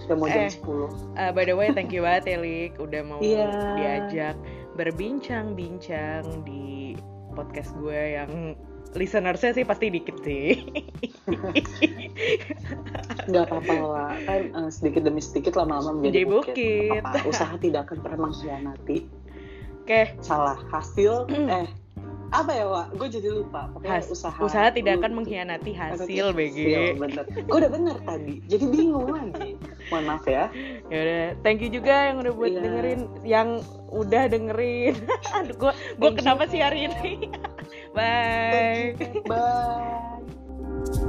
udah 0.07 0.17
mau 0.17 0.27
jam 0.27 0.43
Eh. 0.43 0.51
10 0.51 0.89
Uh, 1.15 1.31
by 1.31 1.43
the 1.43 1.53
way, 1.53 1.69
thank 1.71 1.91
you 1.91 2.01
banget 2.01 2.25
ya, 2.29 2.39
Lik. 2.39 2.73
Udah 2.77 3.03
mau 3.03 3.19
Iya. 3.19 3.51
diajak 3.75 4.37
berbincang-bincang 4.75 6.23
di 6.43 6.95
podcast 7.33 7.75
gue 7.77 8.01
yang 8.15 8.55
listenersnya 8.93 9.53
sih 9.53 9.65
pasti 9.65 9.91
dikit 9.91 10.17
sih. 10.23 10.57
nggak 13.27 13.45
apa-apa 13.45 13.75
lah 13.77 14.13
kan 14.23 14.43
eh, 14.49 14.71
sedikit 14.71 15.03
demi 15.03 15.19
sedikit 15.19 15.53
lama-lama 15.55 15.99
menjadi 15.99 16.15
Jadi 16.15 16.23
bukit, 16.25 16.47
bukit. 16.49 16.91
Nggak 16.95 17.05
apa-apa. 17.05 17.29
usaha 17.29 17.55
tidak 17.59 17.81
akan 17.85 17.99
pernah 18.01 18.19
mengkhianati 18.23 18.99
Oke, 19.83 20.01
salah 20.19 20.59
hasil 20.69 21.27
eh 21.53 21.69
apa 22.29 22.51
ya 22.51 22.65
Wak? 22.65 22.87
gue 22.93 23.09
jadi 23.09 23.29
lupa 23.31 23.71
pokoknya 23.71 23.93
has- 23.95 24.09
usaha 24.09 24.35
usaha 24.39 24.69
tidak 24.69 24.99
akan 24.99 25.13
mengkhianati 25.15 25.71
Hasil, 25.71 26.33
BG. 26.33 26.59
bener 26.97 27.25
gue 27.25 27.57
udah 27.57 27.71
bener 27.71 27.97
tadi 28.03 28.43
jadi 28.45 28.65
bingung 28.67 29.07
lagi 29.09 29.55
mohon 29.87 30.05
maaf 30.05 30.25
ya 30.25 30.51
Ya 30.87 30.99
udah, 30.99 31.23
thank 31.41 31.59
you 31.59 31.69
juga 31.69 32.11
yang 32.11 32.19
udah 32.19 32.33
buat 32.33 32.49
Iya. 32.49 32.63
dengerin, 32.63 33.01
yang 33.23 33.49
udah 33.89 34.25
dengerin. 34.27 34.95
Aduh, 35.37 35.55
gue 35.57 35.73
gue 35.97 36.11
you. 36.11 36.17
kenapa 36.17 36.47
sih 36.47 36.59
hari 36.59 36.87
ini? 36.87 37.31
Bye. 37.97 38.95
bye 39.27 41.07